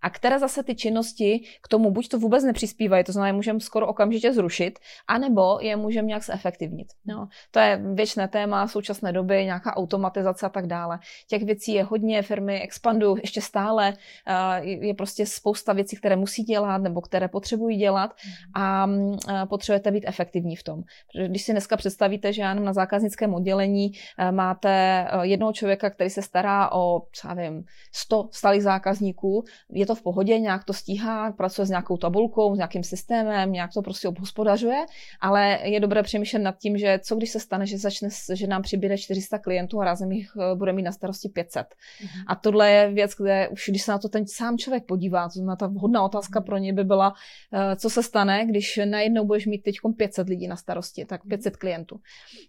A 0.03 0.11
které 0.11 0.39
zase 0.39 0.63
ty 0.63 0.75
činnosti 0.75 1.41
k 1.63 1.69
tomu 1.69 1.91
buď 1.91 2.09
to 2.09 2.19
vůbec 2.19 2.45
nepřispívají, 2.45 3.05
to 3.05 3.13
znamená, 3.13 3.27
je 3.27 3.33
můžeme 3.33 3.61
skoro 3.61 3.87
okamžitě 3.87 4.33
zrušit, 4.33 4.79
anebo 5.09 5.59
je 5.61 5.77
můžeme 5.77 6.09
nějak 6.09 6.25
zefektivnit. 6.25 6.89
No, 7.07 7.29
to 7.51 7.59
je 7.59 7.81
věčné 7.95 8.29
téma 8.29 8.69
současné 8.69 9.13
doby, 9.13 9.45
nějaká 9.45 9.77
automatizace 9.77 10.47
a 10.47 10.49
tak 10.49 10.67
dále. 10.67 10.99
Těch 11.29 11.43
věcí 11.43 11.73
je 11.73 11.85
hodně, 11.85 12.23
firmy 12.23 12.61
expandují 12.61 13.17
ještě 13.23 13.41
stále, 13.41 13.95
je 14.61 14.95
prostě 14.95 15.27
spousta 15.27 15.73
věcí, 15.73 15.97
které 15.97 16.17
musí 16.17 16.43
dělat 16.43 16.79
nebo 16.79 17.01
které 17.01 17.29
potřebují 17.29 17.77
dělat 17.77 18.15
a 18.55 18.87
potřebujete 19.49 19.91
být 19.91 20.05
efektivní 20.07 20.57
v 20.57 20.63
tom. 20.63 20.83
Protože 21.13 21.29
když 21.29 21.43
si 21.43 21.53
dneska 21.53 21.77
představíte, 21.77 22.33
že 22.33 22.43
já 22.43 22.55
na 22.55 22.73
zákaznickém 22.73 23.35
oddělení 23.35 23.93
máte 24.31 25.07
jednoho 25.23 25.53
člověka, 25.53 25.91
který 25.91 26.11
se 26.11 26.23
stará 26.23 26.73
o, 26.73 27.03
já 27.25 27.35
vím, 27.35 27.65
100 27.93 28.29
stálých 28.33 28.63
zákazníků, 28.63 29.45
je 29.71 29.87
to 29.87 29.95
v 29.95 30.03
pohodě, 30.03 30.39
nějak 30.39 30.65
to 30.65 30.73
stíhá, 30.73 31.33
pracuje 31.33 31.67
s 31.67 31.71
nějakou 31.71 31.97
tabulkou, 31.97 32.55
s 32.55 32.59
nějakým 32.59 32.85
systémem, 32.85 33.53
nějak 33.53 33.71
to 33.75 33.83
prostě 33.83 34.09
obhospodařuje, 34.09 34.87
ale 35.21 35.59
je 35.65 35.81
dobré 35.81 36.03
přemýšlet 36.03 36.39
nad 36.39 36.59
tím, 36.59 36.79
že 36.79 36.99
co 37.03 37.17
když 37.17 37.31
se 37.31 37.41
stane, 37.41 37.67
že 37.67 37.79
začne, 37.79 38.09
že 38.35 38.47
nám 38.47 38.63
přibude 38.63 38.99
400 38.99 39.39
klientů 39.39 39.81
a 39.81 39.85
razem 39.85 40.13
jich 40.13 40.31
eh, 40.41 40.55
bude 40.55 40.73
mít 40.73 40.83
na 40.83 40.93
starosti 40.93 41.29
500. 41.29 41.67
Mm-hmm. 41.67 42.25
A 42.27 42.35
tohle 42.35 42.71
je 42.71 42.93
věc, 42.93 43.11
kde 43.19 43.49
už 43.49 43.69
když 43.69 43.83
se 43.83 43.93
na 43.93 43.99
to 43.99 44.09
ten 44.09 44.27
sám 44.27 44.59
člověk 44.59 44.85
podívá, 44.87 45.29
to 45.29 45.33
znamená 45.33 45.57
ta 45.57 45.67
vhodná 45.67 46.03
otázka 46.03 46.41
mm-hmm. 46.41 46.45
pro 46.45 46.57
ně 46.57 46.73
by 46.73 46.85
byla, 46.85 47.13
eh, 47.53 47.77
co 47.77 47.91
se 47.91 48.03
stane, 48.03 48.47
když 48.47 48.81
najednou 48.91 49.25
budeš 49.25 49.47
mít 49.47 49.63
teď 49.63 49.77
500 49.97 50.29
lidí 50.29 50.49
na 50.49 50.57
starosti, 50.57 51.05
tak 51.05 51.21
500 51.29 51.57
klientů. 51.57 52.01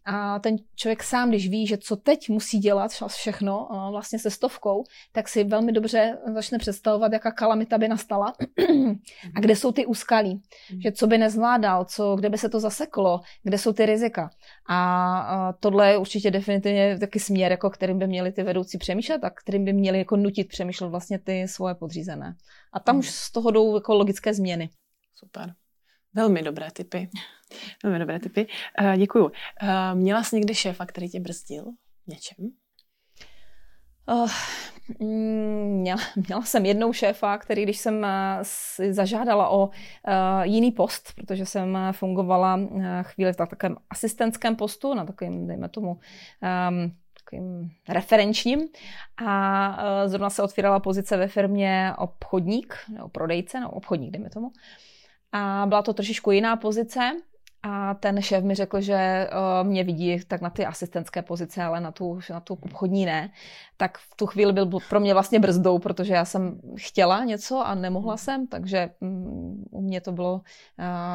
A 0.05 0.39
ten 0.39 0.55
člověk 0.75 1.03
sám, 1.03 1.29
když 1.29 1.49
ví, 1.49 1.67
že 1.67 1.77
co 1.77 1.95
teď 1.95 2.29
musí 2.29 2.59
dělat 2.59 2.91
všechno 3.07 3.67
vlastně 3.91 4.19
se 4.19 4.31
stovkou, 4.31 4.83
tak 5.11 5.27
si 5.27 5.43
velmi 5.43 5.71
dobře 5.71 6.17
začne 6.33 6.57
představovat, 6.57 7.13
jaká 7.13 7.31
kalamita 7.31 7.77
by 7.77 7.87
nastala 7.87 8.33
a 9.35 9.39
kde 9.39 9.55
jsou 9.55 9.71
ty 9.71 9.85
úskalí. 9.85 10.41
Že 10.83 10.91
co 10.91 11.07
by 11.07 11.17
nezvládal, 11.17 11.85
co, 11.85 12.15
kde 12.15 12.29
by 12.29 12.37
se 12.37 12.49
to 12.49 12.59
zaseklo, 12.59 13.21
kde 13.43 13.57
jsou 13.57 13.73
ty 13.73 13.85
rizika. 13.85 14.29
A 14.69 15.53
tohle 15.59 15.91
je 15.91 15.97
určitě 15.97 16.31
definitivně 16.31 16.99
taky 16.99 17.19
směr, 17.19 17.51
jako 17.51 17.69
kterým 17.69 17.99
by 17.99 18.07
měli 18.07 18.31
ty 18.31 18.43
vedoucí 18.43 18.77
přemýšlet 18.77 19.23
a 19.23 19.29
kterým 19.29 19.65
by 19.65 19.73
měli 19.73 19.97
jako 19.97 20.17
nutit 20.17 20.47
přemýšlet 20.47 20.89
vlastně 20.89 21.19
ty 21.19 21.47
svoje 21.47 21.75
podřízené. 21.75 22.35
A 22.73 22.79
tam 22.79 22.99
už 22.99 23.09
z 23.09 23.31
toho 23.31 23.51
jdou 23.51 23.75
jako 23.75 23.93
logické 23.93 24.33
změny. 24.33 24.69
Super. 25.13 25.53
Velmi 26.13 26.41
dobré 26.41 26.71
typy. 26.71 27.09
Velmi 27.83 27.99
dobré 27.99 28.19
typy. 28.19 28.47
Uh, 28.81 28.95
děkuju. 28.97 29.25
Uh, 29.25 29.31
měla 29.93 30.23
jsi 30.23 30.35
někdy 30.35 30.55
šéfa, 30.55 30.85
který 30.85 31.09
tě 31.09 31.19
brzdil 31.19 31.65
něčem? 32.07 32.51
Uh, 34.05 34.31
Měla, 34.99 35.97
měla 36.27 36.41
jsem 36.41 36.65
jednou 36.65 36.93
šéfa, 36.93 37.37
který, 37.37 37.63
když 37.63 37.77
jsem 37.77 38.05
si 38.41 38.93
zažádala 38.93 39.49
o 39.49 39.67
uh, 39.67 39.71
jiný 40.43 40.71
post, 40.71 41.13
protože 41.15 41.45
jsem 41.45 41.77
fungovala 41.91 42.55
uh, 42.55 42.83
chvíli 43.01 43.33
v 43.33 43.35
takovém 43.35 43.77
asistentském 43.89 44.55
postu, 44.55 44.93
na 44.93 45.05
takovém, 45.05 45.47
dejme 45.47 45.69
tomu, 45.69 45.91
um, 45.91 46.91
takovým 47.23 47.71
referenčním 47.89 48.59
a 49.25 49.69
uh, 49.69 50.09
zrovna 50.09 50.29
se 50.29 50.43
otvírala 50.43 50.79
pozice 50.79 51.17
ve 51.17 51.27
firmě 51.27 51.93
obchodník, 51.97 52.75
nebo 52.89 53.09
prodejce, 53.09 53.59
nebo 53.59 53.71
obchodník, 53.71 54.11
dejme 54.11 54.29
tomu. 54.29 54.51
A 55.31 55.65
byla 55.67 55.81
to 55.81 55.93
trošičku 55.93 56.31
jiná 56.31 56.55
pozice, 56.55 57.11
a 57.63 57.93
ten 57.93 58.21
šéf 58.21 58.43
mi 58.43 58.55
řekl, 58.55 58.81
že 58.81 59.29
uh, 59.31 59.67
mě 59.67 59.83
vidí 59.83 60.19
tak 60.27 60.41
na 60.41 60.49
ty 60.49 60.65
asistentské 60.65 61.21
pozice, 61.21 61.63
ale 61.63 61.81
na 61.81 61.91
tu, 61.91 62.19
na 62.29 62.39
tu 62.39 62.53
obchodní 62.53 63.05
ne. 63.05 63.31
Tak 63.77 63.97
v 63.97 64.15
tu 64.15 64.25
chvíli 64.25 64.53
byl 64.53 64.69
pro 64.89 64.99
mě 64.99 65.13
vlastně 65.13 65.39
brzdou, 65.39 65.79
protože 65.79 66.13
já 66.13 66.25
jsem 66.25 66.61
chtěla 66.77 67.23
něco 67.23 67.67
a 67.67 67.75
nemohla 67.75 68.17
jsem, 68.17 68.47
takže 68.47 68.89
um, 68.99 69.65
u 69.71 69.81
mě 69.81 70.01
to 70.01 70.11
bylo 70.11 70.33
uh, 70.33 70.41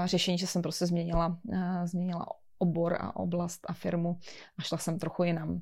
řešení, 0.05 0.38
že 0.38 0.46
jsem 0.46 0.62
prostě 0.62 0.87
změnila, 0.87 1.38
uh, 1.44 1.85
změnila 1.85 2.26
obor 2.59 2.97
a 3.01 3.16
oblast 3.16 3.61
a 3.69 3.73
firmu 3.73 4.16
a 4.59 4.62
šla 4.62 4.79
jsem 4.79 4.99
trochu 4.99 5.23
jinam. 5.25 5.61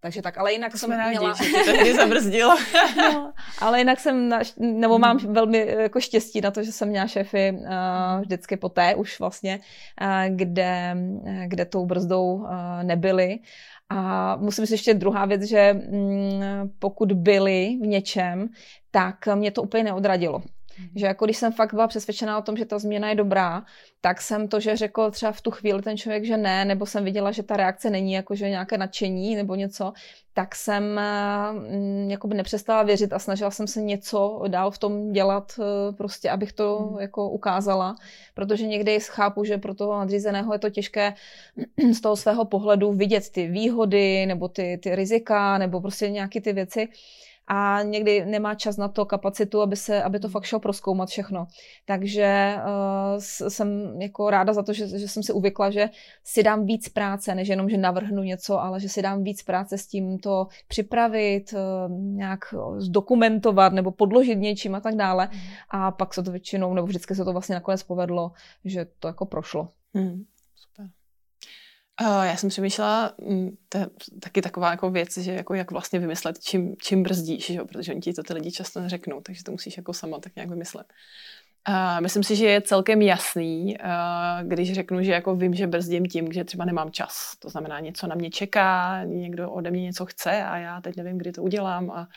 Takže 0.00 0.22
tak, 0.22 0.38
ale 0.38 0.52
jinak 0.52 0.72
to 0.72 0.78
jsem 0.78 0.90
rádi, 0.90 1.18
měla... 1.18 1.34
že 1.34 1.44
to 1.44 1.64
tehdy 1.64 1.94
zabrzdilo. 1.94 2.56
no, 2.96 3.32
ale 3.60 3.78
jinak 3.78 4.00
jsem, 4.00 4.28
na, 4.28 4.40
nebo 4.58 4.98
mám 4.98 5.18
hmm. 5.18 5.32
velmi 5.32 5.58
jako 5.78 6.00
štěstí 6.00 6.40
na 6.40 6.50
to, 6.50 6.62
že 6.62 6.72
jsem 6.72 6.88
měla 6.88 7.06
šéfy 7.06 7.52
uh, 7.52 8.20
vždycky 8.20 8.56
poté 8.56 8.94
už 8.94 9.20
vlastně, 9.20 9.60
uh, 10.00 10.36
kde, 10.36 10.96
kde 11.46 11.64
tou 11.64 11.86
brzdou 11.86 12.34
uh, 12.34 12.48
nebyly. 12.82 13.38
A 13.88 14.36
musím 14.36 14.66
si 14.66 14.74
ještě 14.74 14.94
druhá 14.94 15.26
věc, 15.26 15.42
že 15.42 15.72
mm, 15.72 16.42
pokud 16.78 17.12
byli 17.12 17.78
v 17.82 17.86
něčem, 17.86 18.48
tak 18.90 19.16
mě 19.34 19.50
to 19.50 19.62
úplně 19.62 19.84
neodradilo. 19.84 20.42
Že 20.94 21.06
jako 21.06 21.24
když 21.24 21.36
jsem 21.36 21.52
fakt 21.52 21.74
byla 21.74 21.86
přesvědčená 21.86 22.38
o 22.38 22.42
tom, 22.42 22.56
že 22.56 22.64
ta 22.64 22.78
změna 22.78 23.08
je 23.08 23.14
dobrá, 23.14 23.64
tak 24.00 24.20
jsem 24.20 24.48
to, 24.48 24.60
že 24.60 24.76
řekl 24.76 25.10
třeba 25.10 25.32
v 25.32 25.40
tu 25.40 25.50
chvíli 25.50 25.82
ten 25.82 25.96
člověk, 25.96 26.24
že 26.24 26.36
ne, 26.36 26.64
nebo 26.64 26.86
jsem 26.86 27.04
viděla, 27.04 27.32
že 27.32 27.42
ta 27.42 27.56
reakce 27.56 27.90
není 27.90 28.12
jako, 28.12 28.34
že 28.34 28.50
nějaké 28.50 28.78
nadšení 28.78 29.36
nebo 29.36 29.54
něco, 29.54 29.92
tak 30.36 30.54
jsem 30.54 31.00
mm, 31.52 32.10
jako 32.10 32.28
by 32.28 32.34
nepřestala 32.34 32.82
věřit 32.82 33.12
a 33.12 33.18
snažila 33.18 33.50
jsem 33.50 33.66
se 33.66 33.82
něco 33.82 34.42
dál 34.48 34.70
v 34.70 34.78
tom 34.78 35.12
dělat, 35.12 35.52
eh, 35.60 35.92
prostě 35.92 36.30
abych 36.30 36.52
to 36.52 36.78
hmm. 36.78 37.00
jako 37.00 37.30
ukázala, 37.30 37.96
protože 38.34 38.66
někdy 38.66 39.00
chápu, 39.00 39.44
že 39.44 39.58
pro 39.58 39.74
toho 39.74 39.98
nadřízeného 39.98 40.52
je 40.52 40.58
to 40.58 40.70
těžké 40.70 41.14
z 41.92 42.00
toho 42.00 42.16
svého 42.16 42.44
pohledu 42.44 42.92
vidět 42.92 43.30
ty 43.30 43.46
výhody 43.46 44.26
nebo 44.26 44.48
ty, 44.48 44.78
ty 44.82 44.94
rizika 44.94 45.58
nebo 45.58 45.80
prostě 45.80 46.10
nějaké 46.10 46.40
ty 46.40 46.52
věci, 46.52 46.88
a 47.48 47.82
někdy 47.82 48.24
nemá 48.24 48.54
čas 48.54 48.76
na 48.76 48.88
to, 48.88 49.04
kapacitu, 49.04 49.62
aby, 49.62 49.76
se, 49.76 50.02
aby 50.02 50.20
to 50.20 50.28
fakt 50.28 50.44
šel 50.44 50.58
proskoumat 50.58 51.08
všechno. 51.08 51.46
Takže 51.84 52.56
uh, 52.56 53.48
jsem 53.48 54.00
jako 54.00 54.30
ráda 54.30 54.52
za 54.52 54.62
to, 54.62 54.72
že, 54.72 54.98
že 54.98 55.08
jsem 55.08 55.22
si 55.22 55.32
uvykla, 55.32 55.70
že 55.70 55.88
si 56.24 56.42
dám 56.42 56.66
víc 56.66 56.88
práce, 56.88 57.34
než 57.34 57.48
jenom, 57.48 57.70
že 57.70 57.76
navrhnu 57.76 58.22
něco, 58.22 58.60
ale 58.60 58.80
že 58.80 58.88
si 58.88 59.02
dám 59.02 59.24
víc 59.24 59.42
práce 59.42 59.78
s 59.78 59.86
tím 59.86 60.18
to 60.18 60.46
připravit, 60.68 61.52
uh, 61.52 61.92
nějak 61.92 62.40
zdokumentovat 62.76 63.72
nebo 63.72 63.90
podložit 63.90 64.36
něčím 64.38 64.74
a 64.74 64.80
tak 64.80 64.94
dále. 64.94 65.28
Mm. 65.32 65.40
A 65.70 65.90
pak 65.90 66.14
se 66.14 66.22
to 66.22 66.30
většinou, 66.30 66.74
nebo 66.74 66.86
vždycky 66.86 67.14
se 67.14 67.24
to 67.24 67.32
vlastně 67.32 67.54
nakonec 67.54 67.82
povedlo, 67.82 68.32
že 68.64 68.86
to 68.98 69.08
jako 69.08 69.26
prošlo. 69.26 69.68
Mm. 69.94 70.24
Uh, 72.00 72.22
já 72.22 72.36
jsem 72.36 72.48
přemýšlela, 72.50 73.12
mm, 73.18 73.56
to 73.68 73.78
je 73.78 73.86
taky 74.20 74.42
taková 74.42 74.70
jako 74.70 74.90
věc, 74.90 75.18
že 75.18 75.32
jako 75.32 75.54
jak 75.54 75.70
vlastně 75.70 75.98
vymyslet, 75.98 76.38
čím, 76.38 76.76
čím 76.82 77.02
brzdíš, 77.02 77.46
že? 77.46 77.64
protože 77.64 77.92
oni 77.92 78.00
ti 78.00 78.12
to 78.12 78.22
ty 78.22 78.34
lidi 78.34 78.52
často 78.52 78.80
neřeknou, 78.80 79.20
takže 79.20 79.44
to 79.44 79.52
musíš 79.52 79.76
jako 79.76 79.92
sama 79.92 80.18
tak 80.18 80.36
nějak 80.36 80.50
vymyslet. 80.50 80.86
Uh, 81.68 82.00
myslím 82.00 82.22
si, 82.22 82.36
že 82.36 82.46
je 82.46 82.60
celkem 82.60 83.02
jasný, 83.02 83.76
uh, 83.84 84.48
když 84.48 84.72
řeknu, 84.72 85.02
že 85.02 85.12
jako 85.12 85.36
vím, 85.36 85.54
že 85.54 85.66
brzdím 85.66 86.06
tím, 86.06 86.32
že 86.32 86.44
třeba 86.44 86.64
nemám 86.64 86.90
čas. 86.90 87.36
To 87.38 87.48
znamená, 87.48 87.80
něco 87.80 88.06
na 88.06 88.14
mě 88.14 88.30
čeká, 88.30 89.04
někdo 89.04 89.50
ode 89.50 89.70
mě 89.70 89.82
něco 89.82 90.06
chce 90.06 90.42
a 90.42 90.56
já 90.56 90.80
teď 90.80 90.96
nevím, 90.96 91.18
kdy 91.18 91.32
to 91.32 91.42
udělám 91.42 91.90
a, 91.90 92.08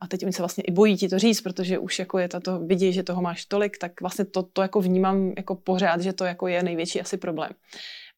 a 0.00 0.06
teď 0.06 0.22
oni 0.22 0.32
se 0.32 0.42
vlastně 0.42 0.64
i 0.64 0.70
bojí 0.70 0.96
ti 0.96 1.08
to 1.08 1.18
říct, 1.18 1.40
protože 1.40 1.78
už 1.78 1.98
jako 1.98 2.18
je 2.18 2.28
tato, 2.28 2.58
vidí, 2.58 2.92
že 2.92 3.02
toho 3.02 3.22
máš 3.22 3.44
tolik, 3.44 3.78
tak 3.78 4.00
vlastně 4.00 4.24
to, 4.24 4.42
to 4.42 4.62
jako 4.62 4.80
vnímám 4.80 5.32
jako 5.36 5.54
pořád, 5.54 6.00
že 6.00 6.12
to 6.12 6.24
jako 6.24 6.48
je 6.48 6.62
největší 6.62 7.00
asi 7.00 7.16
problém. 7.16 7.50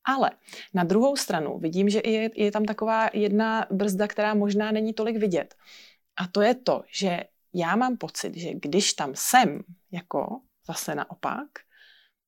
Ale 0.05 0.31
na 0.75 0.85
druhou 0.85 1.17
stranu 1.17 1.59
vidím, 1.59 1.88
že 1.88 2.01
je, 2.05 2.31
je 2.35 2.53
tam 2.53 2.65
taková 2.65 3.11
jedna 3.12 3.67
brzda, 3.71 4.09
která 4.09 4.35
možná 4.35 4.73
není 4.73 4.93
tolik 4.93 5.17
vidět. 5.17 5.55
A 6.17 6.27
to 6.27 6.43
je 6.43 6.55
to, 6.55 6.83
že 6.93 7.25
já 7.55 7.77
mám 7.77 7.97
pocit, 7.97 8.37
že 8.37 8.55
když 8.55 8.93
tam 8.93 9.12
jsem, 9.15 9.61
jako 9.93 10.41
zase 10.67 10.95
naopak, 10.95 11.49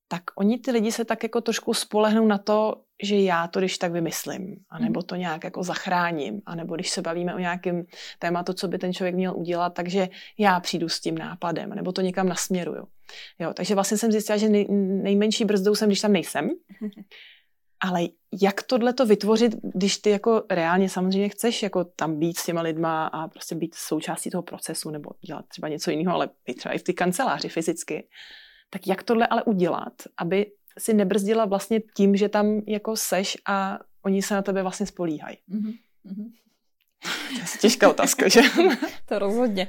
tak 0.07 0.23
oni 0.35 0.59
ty 0.59 0.71
lidi 0.71 0.91
se 0.91 1.05
tak 1.05 1.23
jako 1.23 1.41
trošku 1.41 1.73
spolehnou 1.73 2.27
na 2.27 2.37
to, 2.37 2.81
že 3.03 3.15
já 3.15 3.47
to 3.47 3.59
když 3.59 3.77
tak 3.77 3.91
vymyslím, 3.91 4.57
anebo 4.69 5.01
to 5.03 5.15
nějak 5.15 5.43
jako 5.43 5.63
zachráním, 5.63 6.41
anebo 6.45 6.75
když 6.75 6.89
se 6.89 7.01
bavíme 7.01 7.35
o 7.35 7.39
nějakém 7.39 7.83
tématu, 8.19 8.53
co 8.53 8.67
by 8.67 8.77
ten 8.77 8.93
člověk 8.93 9.15
měl 9.15 9.37
udělat, 9.37 9.73
takže 9.73 10.09
já 10.37 10.59
přijdu 10.59 10.89
s 10.89 10.99
tím 10.99 11.17
nápadem, 11.17 11.69
nebo 11.69 11.91
to 11.91 12.01
někam 12.01 12.29
nasměruju. 12.29 12.87
Jo, 13.39 13.53
takže 13.53 13.75
vlastně 13.75 13.97
jsem 13.97 14.11
zjistila, 14.11 14.37
že 14.37 14.49
nej, 14.49 14.67
nejmenší 15.03 15.45
brzdou 15.45 15.75
jsem, 15.75 15.89
když 15.89 16.01
tam 16.01 16.13
nejsem. 16.13 16.49
Ale 17.79 18.01
jak 18.41 18.63
tohle 18.63 18.93
to 18.93 19.05
vytvořit, 19.05 19.55
když 19.75 19.97
ty 19.97 20.09
jako 20.09 20.43
reálně 20.49 20.89
samozřejmě 20.89 21.29
chceš 21.29 21.63
jako 21.63 21.83
tam 21.83 22.19
být 22.19 22.37
s 22.37 22.45
těma 22.45 22.61
lidma 22.61 23.07
a 23.07 23.27
prostě 23.27 23.55
být 23.55 23.75
součástí 23.75 24.29
toho 24.29 24.41
procesu 24.41 24.89
nebo 24.89 25.09
dělat 25.21 25.45
třeba 25.47 25.67
něco 25.67 25.91
jiného, 25.91 26.15
ale 26.15 26.29
být 26.45 26.53
třeba 26.57 26.73
i 26.73 26.77
v 26.77 26.83
ty 26.83 26.93
kanceláři 26.93 27.49
fyzicky, 27.49 28.07
tak 28.69 28.87
jak 28.87 29.03
tohle 29.03 29.27
ale 29.27 29.43
udělat, 29.43 29.93
aby 30.17 30.51
si 30.79 30.93
nebrzdila 30.93 31.45
vlastně 31.45 31.81
tím, 31.97 32.15
že 32.15 32.29
tam 32.29 32.61
jako 32.67 32.95
seš 32.95 33.37
a 33.47 33.79
oni 34.01 34.21
se 34.21 34.33
na 34.33 34.41
tebe 34.41 34.61
vlastně 34.61 34.85
spolíhají. 34.85 35.37
Mm-hmm. 35.49 35.73
To 37.35 37.41
je 37.41 37.59
těžká 37.59 37.89
otázka, 37.89 38.27
že? 38.27 38.41
to 39.05 39.19
rozhodně. 39.19 39.67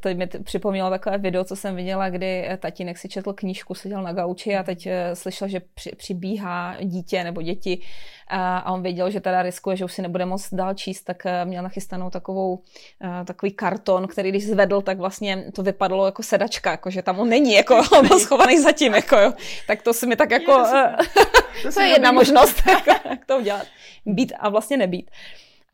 To 0.00 0.08
mi 0.14 0.26
připomnělo 0.26 0.90
takové 0.90 1.18
video, 1.18 1.44
co 1.44 1.56
jsem 1.56 1.76
viděla, 1.76 2.10
kdy 2.10 2.48
tatínek 2.58 2.98
si 2.98 3.08
četl 3.08 3.32
knížku, 3.32 3.74
seděl 3.74 4.02
na 4.02 4.12
gauči 4.12 4.56
a 4.56 4.62
teď 4.62 4.86
eh, 4.86 5.16
slyšel, 5.16 5.48
že 5.48 5.60
při, 5.74 5.90
přibíhá 5.96 6.76
dítě 6.80 7.24
nebo 7.24 7.42
děti 7.42 7.80
a 8.28 8.72
on 8.72 8.82
věděl, 8.82 9.10
že 9.10 9.20
teda 9.20 9.42
riskuje, 9.42 9.76
že 9.76 9.84
už 9.84 9.92
si 9.92 10.02
nebude 10.02 10.26
moc 10.26 10.48
dál 10.54 10.74
číst, 10.74 11.02
tak 11.02 11.26
eh, 11.26 11.44
měl 11.44 11.62
nachystanou 11.62 12.10
takovou, 12.10 12.62
eh, 13.04 13.24
takový 13.24 13.52
karton, 13.52 14.08
který 14.08 14.28
když 14.28 14.46
zvedl, 14.46 14.80
tak 14.80 14.98
vlastně 14.98 15.44
to 15.54 15.62
vypadalo 15.62 16.06
jako 16.06 16.22
sedačka, 16.22 16.70
jako 16.70 16.90
že 16.90 17.02
tam 17.02 17.20
on 17.20 17.28
není, 17.28 17.54
jako 17.54 17.76
on 17.92 18.08
byl 18.08 18.18
schovaný 18.20 18.62
zatím, 18.62 18.94
jako 18.94 19.16
jo. 19.16 19.32
Tak 19.66 19.82
to 19.82 19.94
si 19.94 20.06
mi 20.06 20.16
tak 20.16 20.30
jako, 20.30 20.52
je, 20.52 20.58
to, 20.58 21.22
to, 21.62 21.72
to 21.74 21.80
je 21.80 21.88
jedna 21.88 22.12
možnost, 22.12 22.62
jako, 22.68 23.08
jak 23.08 23.24
to 23.26 23.38
udělat. 23.38 23.66
Být 24.06 24.32
a 24.38 24.48
vlastně 24.48 24.76
nebýt. 24.76 25.10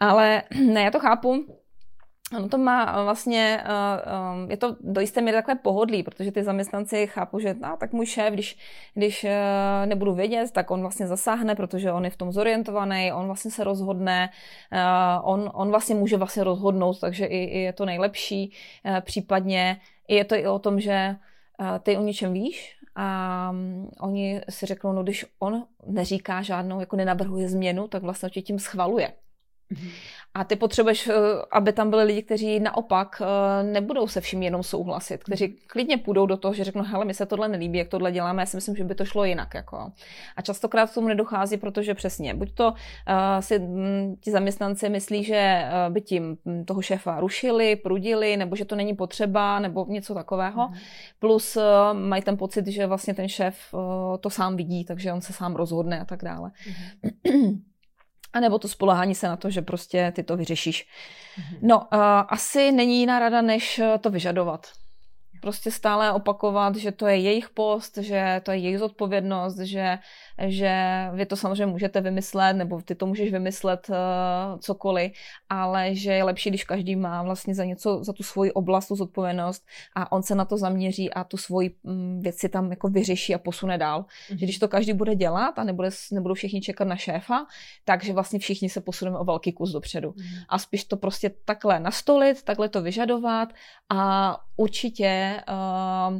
Ale 0.01 0.43
ne, 0.65 0.83
já 0.83 0.91
to 0.91 1.01
chápu. 1.01 1.47
Ono 2.37 2.49
to 2.49 2.59
má 2.59 3.05
vlastně, 3.05 3.65
uh, 3.65 4.43
um, 4.43 4.51
je 4.51 4.57
to 4.57 4.77
do 4.81 5.01
jisté 5.01 5.21
míry 5.21 5.37
takové 5.37 5.55
pohodlí, 5.55 6.03
protože 6.03 6.33
ty 6.33 6.43
zaměstnanci 6.43 7.07
chápu, 7.07 7.39
že 7.39 7.55
no, 7.55 7.77
tak 7.81 7.93
můj 7.93 8.07
šéf, 8.07 8.35
když, 8.35 8.59
když 8.95 9.27
nebudu 9.85 10.15
vědět, 10.15 10.51
tak 10.53 10.71
on 10.71 10.81
vlastně 10.81 11.07
zasáhne, 11.07 11.55
protože 11.55 11.93
on 11.93 12.05
je 12.05 12.11
v 12.11 12.17
tom 12.17 12.33
zorientovaný, 12.33 13.13
on 13.13 13.27
vlastně 13.27 13.51
se 13.51 13.65
rozhodne, 13.65 14.31
on, 15.23 15.51
on 15.55 15.71
vlastně 15.71 15.95
může 15.95 16.17
vlastně 16.17 16.45
rozhodnout, 16.45 17.01
takže 17.01 17.27
i, 17.27 17.45
i 17.45 17.59
je 17.59 17.73
to 17.73 17.85
nejlepší. 17.85 18.53
Případně 19.01 19.81
je 20.09 20.25
to 20.25 20.35
i 20.35 20.47
o 20.47 20.59
tom, 20.59 20.81
že 20.81 21.17
ty 21.83 21.97
o 21.97 22.03
něčem 22.03 22.33
víš, 22.33 22.79
a 23.01 23.51
um, 23.51 23.91
oni 24.01 24.41
si 24.51 24.67
řeknou, 24.67 24.93
no 24.93 25.03
když 25.03 25.27
on 25.39 25.67
neříká 25.87 26.43
žádnou, 26.43 26.81
jako 26.81 26.97
nenavrhuje 26.97 27.49
změnu, 27.49 27.89
tak 27.89 28.03
vlastně 28.03 28.31
tě 28.31 28.43
tím 28.43 28.59
schvaluje. 28.59 29.13
Mm-hmm. 29.73 29.91
A 30.35 30.45
ty 30.45 30.57
potřebuješ, 30.57 31.09
eh, 31.09 31.15
aby 31.51 31.73
tam 31.73 31.91
byli 31.91 32.05
lidi, 32.05 32.23
kteří 32.23 32.61
naopak 32.61 33.23
eh, 33.23 33.63
nebudou 33.63 34.09
se 34.09 34.21
vším 34.21 34.43
jenom 34.43 34.63
souhlasit, 34.63 35.25
kteří 35.25 35.49
klidně 35.67 35.99
půjdou 35.99 36.27
do 36.27 36.37
toho, 36.37 36.55
že 36.55 36.65
řeknou, 36.65 36.83
hele, 36.83 37.05
mi 37.05 37.15
se 37.15 37.27
tohle 37.27 37.49
nelíbí, 37.49 37.79
jak 37.79 37.89
tohle 37.89 38.13
děláme, 38.13 38.43
já 38.43 38.47
si 38.47 38.57
myslím, 38.57 38.77
že 38.77 38.85
by 38.85 38.95
to 38.95 39.05
šlo 39.05 39.25
jinak. 39.25 39.55
Jako. 39.55 39.93
A 40.37 40.43
častokrát 40.43 40.91
k 40.91 40.95
tomu 40.95 41.09
nedochází, 41.09 41.57
protože 41.57 41.95
přesně, 41.95 42.35
buď 42.35 42.55
to 42.55 42.71
uh, 42.71 42.75
si 43.41 43.55
m, 43.55 44.17
ti 44.21 44.31
zaměstnanci 44.31 44.89
myslí, 44.89 45.25
že 45.25 45.65
uh, 45.65 45.93
by 45.93 46.01
tím 46.01 46.37
toho 46.65 46.83
šéfa 46.83 47.21
rušili, 47.21 47.77
prudili, 47.77 48.37
nebo 48.37 48.57
že 48.57 48.65
to 48.65 48.77
není 48.77 48.95
potřeba, 48.95 49.59
nebo 49.61 49.87
něco 49.89 50.15
takového. 50.15 50.69
Mm. 50.69 50.75
Plus 51.19 51.57
uh, 51.57 51.63
mají 51.93 52.23
ten 52.23 52.37
pocit, 52.37 52.67
že 52.67 52.87
vlastně 52.87 53.15
ten 53.15 53.29
šéf 53.29 53.57
uh, 53.73 53.81
to 54.21 54.31
sám 54.31 54.57
vidí, 54.57 54.85
takže 54.85 55.13
on 55.13 55.21
se 55.21 55.33
sám 55.33 55.57
rozhodne 55.57 56.01
a 56.01 56.05
tak 56.05 56.25
dále. 56.25 56.51
Mm. 57.35 57.63
A 58.33 58.41
nebo 58.41 58.59
to 58.59 58.69
spolehání 58.69 59.15
se 59.15 59.29
na 59.29 59.37
to, 59.37 59.51
že 59.51 59.63
prostě 59.63 60.13
ty 60.17 60.23
to 60.23 60.37
vyřešíš. 60.37 60.87
Mm-hmm. 61.39 61.59
No, 61.63 61.79
uh, 61.79 61.87
asi 62.29 62.73
není 62.73 63.01
jiná 63.01 63.19
rada, 63.19 63.43
než 63.43 63.81
to 64.01 64.11
vyžadovat. 64.11 64.67
Prostě 65.41 65.71
stále 65.71 66.13
opakovat, 66.13 66.77
že 66.77 66.93
to 66.93 67.07
je 67.07 67.17
jejich 67.17 67.49
post, 67.51 67.99
že 67.99 68.41
to 68.45 68.51
je 68.51 68.59
jejich 68.59 68.79
zodpovědnost, 68.79 69.59
že, 69.59 69.99
že 70.47 70.73
vy 71.13 71.27
to 71.27 71.37
samozřejmě 71.37 71.67
můžete 71.67 72.01
vymyslet, 72.01 72.53
nebo 72.53 72.83
ty 72.83 72.95
to 72.95 73.07
můžeš 73.07 73.33
vymyslet 73.33 73.89
uh, 73.89 74.59
cokoliv, 74.59 75.13
ale 75.49 75.95
že 75.95 76.13
je 76.13 76.25
lepší, 76.25 76.51
když 76.51 76.65
každý 76.65 76.97
má 76.97 77.23
vlastně 77.23 77.55
za 77.55 77.65
něco, 77.65 78.05
za 78.05 78.13
tu 78.13 78.23
svoji 78.23 78.53
oblast, 78.53 78.89
tu 78.89 78.97
zodpovědnost 78.97 79.67
a 79.97 80.13
on 80.13 80.23
se 80.23 80.35
na 80.35 80.45
to 80.45 80.57
zaměří 80.57 81.13
a 81.13 81.25
tu 81.25 81.37
svoji 81.37 81.75
um, 81.83 82.21
věc 82.21 82.37
si 82.37 82.49
tam 82.49 82.71
jako 82.71 82.89
vyřeší 82.89 83.35
a 83.35 83.39
posune 83.39 83.79
dál. 83.79 84.03
Mm-hmm. 84.03 84.39
Že 84.39 84.47
když 84.47 84.59
to 84.59 84.69
každý 84.69 84.93
bude 84.93 85.15
dělat 85.15 85.59
a 85.59 85.65
nebude, 85.65 85.91
nebudou 86.13 86.35
všichni 86.35 86.61
čekat 86.61 86.89
na 86.89 86.97
šéfa, 86.97 87.47
takže 87.85 88.13
vlastně 88.13 88.39
všichni 88.39 88.69
se 88.69 88.81
posuneme 88.81 89.19
o 89.19 89.25
velký 89.25 89.53
kus 89.53 89.73
dopředu. 89.73 90.11
Mm-hmm. 90.11 90.45
A 90.49 90.59
spíš 90.59 90.85
to 90.85 90.97
prostě 90.97 91.31
takhle 91.45 91.81
nastolit, 91.81 92.43
takhle 92.43 92.69
to 92.69 92.83
vyžadovat 92.83 93.49
a 93.89 94.37
určitě 94.59 95.41
uh, 95.49 96.19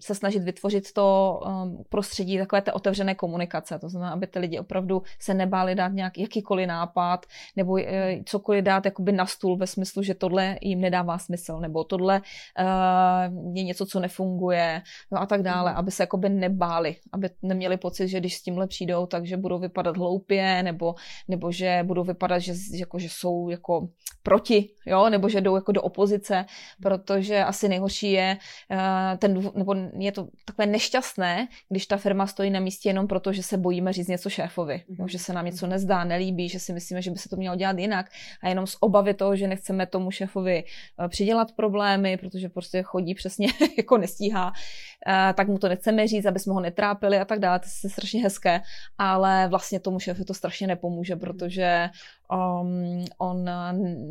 se 0.00 0.14
snažit 0.14 0.42
vytvořit 0.42 0.92
to 0.92 1.40
um, 1.46 1.84
prostředí 1.88 2.38
takové 2.38 2.62
té 2.62 2.72
otevřené 2.72 3.14
komunikace. 3.14 3.78
To 3.78 3.88
znamená, 3.88 4.12
aby 4.12 4.26
ty 4.26 4.38
lidi 4.38 4.58
opravdu 4.58 5.02
se 5.20 5.34
nebáli 5.34 5.74
dát 5.74 5.92
nějak 5.92 6.18
jakýkoliv 6.18 6.68
nápad 6.68 7.26
nebo 7.56 7.72
uh, 7.72 7.80
cokoliv 8.24 8.64
dát 8.64 8.84
jakoby 8.84 9.12
na 9.12 9.26
stůl 9.26 9.56
ve 9.56 9.66
smyslu, 9.66 10.02
že 10.02 10.14
tohle 10.14 10.58
jim 10.62 10.80
nedává 10.80 11.18
smysl 11.18 11.60
nebo 11.60 11.84
tohle 11.84 12.20
uh, 12.20 13.56
je 13.56 13.62
něco, 13.62 13.86
co 13.86 14.00
nefunguje 14.00 14.82
no 15.12 15.20
a 15.20 15.26
tak 15.26 15.42
dále, 15.42 15.74
aby 15.74 15.90
se 15.90 16.02
jakoby 16.02 16.28
nebáli, 16.28 16.96
aby 17.12 17.30
neměli 17.42 17.76
pocit, 17.76 18.08
že 18.08 18.20
když 18.20 18.36
s 18.36 18.42
tímhle 18.42 18.66
přijdou, 18.66 19.06
takže 19.06 19.36
budou 19.36 19.58
vypadat 19.58 19.96
hloupě 19.96 20.62
nebo, 20.62 20.94
nebo 21.28 21.52
že 21.52 21.80
budou 21.86 22.04
vypadat, 22.04 22.38
že, 22.38 22.52
jako, 22.72 22.98
že 22.98 23.08
jsou 23.10 23.48
jako 23.48 23.88
proti, 24.22 24.70
jo, 24.86 25.08
nebo 25.08 25.28
že 25.28 25.40
jdou 25.40 25.54
jako 25.54 25.72
do 25.72 25.82
opozice, 25.82 26.44
protože 26.82 27.17
asi 27.46 27.68
nejhorší 27.68 28.12
je 28.12 28.36
uh, 28.70 29.18
ten, 29.18 29.50
nebo 29.54 29.74
je 29.98 30.12
to 30.12 30.28
takové 30.44 30.66
nešťastné, 30.66 31.48
když 31.68 31.86
ta 31.86 31.96
firma 31.96 32.26
stojí 32.26 32.50
na 32.50 32.60
místě 32.60 32.88
jenom 32.88 33.08
proto, 33.08 33.32
že 33.32 33.42
se 33.42 33.58
bojíme 33.58 33.92
říct 33.92 34.08
něco 34.08 34.30
šéfovi, 34.30 34.82
jo, 34.98 35.08
že 35.08 35.18
se 35.18 35.32
nám 35.32 35.44
něco 35.44 35.66
nezdá, 35.66 36.04
nelíbí, 36.04 36.48
že 36.48 36.58
si 36.58 36.72
myslíme, 36.72 37.02
že 37.02 37.10
by 37.10 37.18
se 37.18 37.28
to 37.28 37.36
mělo 37.36 37.56
dělat 37.56 37.78
jinak. 37.78 38.06
A 38.42 38.48
jenom 38.48 38.66
z 38.66 38.76
obavy 38.80 39.14
toho, 39.14 39.36
že 39.36 39.48
nechceme 39.48 39.86
tomu 39.86 40.10
šéfovi 40.10 40.64
uh, 40.98 41.08
přidělat 41.08 41.52
problémy, 41.52 42.16
protože 42.16 42.48
prostě 42.48 42.82
chodí 42.82 43.14
přesně 43.14 43.48
jako 43.76 43.98
nestíhá, 43.98 44.46
uh, 44.46 45.32
tak 45.34 45.48
mu 45.48 45.58
to 45.58 45.68
nechceme 45.68 46.08
říct, 46.08 46.26
aby 46.26 46.38
jsme 46.38 46.52
ho 46.52 46.60
netrápili 46.60 47.18
a 47.18 47.24
tak 47.24 47.38
dále, 47.38 47.58
to 47.58 47.66
je 47.84 47.90
strašně 47.90 48.22
hezké, 48.22 48.60
ale 48.98 49.48
vlastně 49.48 49.80
tomu 49.80 50.00
šéfovi 50.00 50.24
to 50.24 50.34
strašně 50.34 50.66
nepomůže, 50.66 51.16
protože 51.16 51.88
um, 52.32 53.04
on 53.18 53.50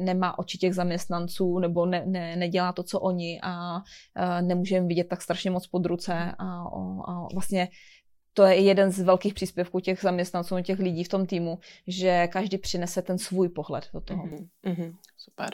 nemá 0.06 0.40
oči 0.40 0.58
těch 0.58 0.76
zaměstnanců 0.76 1.60
nebo 1.60 1.86
ne, 1.86 2.04
ne, 2.06 2.36
nedělá 2.36 2.74
to, 2.74 2.84
co 2.84 3.00
oni 3.00 3.40
a 3.44 3.76
uh, 3.76 3.82
nemůže 4.48 4.76
jim 4.76 4.88
vidět 4.88 5.08
tak 5.08 5.22
strašně 5.22 5.52
moc 5.52 5.68
pod 5.68 5.86
ruce 5.86 6.32
a, 6.40 6.64
a 7.08 7.28
vlastně 7.34 7.70
to 8.34 8.44
je 8.44 8.56
jeden 8.62 8.92
z 8.92 9.00
velkých 9.00 9.34
příspěvků 9.34 9.80
těch 9.80 10.02
zaměstnanců, 10.02 10.62
těch 10.62 10.80
lidí 10.80 11.04
v 11.04 11.10
tom 11.10 11.26
týmu, 11.26 11.60
že 11.88 12.28
každý 12.28 12.58
přinese 12.58 13.02
ten 13.02 13.18
svůj 13.18 13.50
pohled 13.50 13.90
do 13.94 14.02
toho. 14.02 14.26
Mm-hmm, 14.26 14.48
mm-hmm, 14.66 14.96
super. 15.18 15.50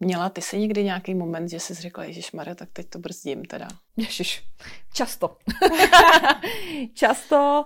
Měla 0.00 0.28
ty 0.28 0.42
si 0.42 0.58
někdy 0.58 0.84
nějaký 0.84 1.14
moment, 1.14 1.48
že 1.48 1.60
jsi 1.60 1.74
řekla, 1.74 2.04
Ježíš 2.04 2.32
Maria, 2.32 2.54
tak 2.54 2.68
teď 2.72 2.88
to 2.88 2.98
brzdím 2.98 3.44
teda? 3.44 3.68
Ježiš, 3.96 4.44
často. 4.92 5.36
často. 6.94 7.64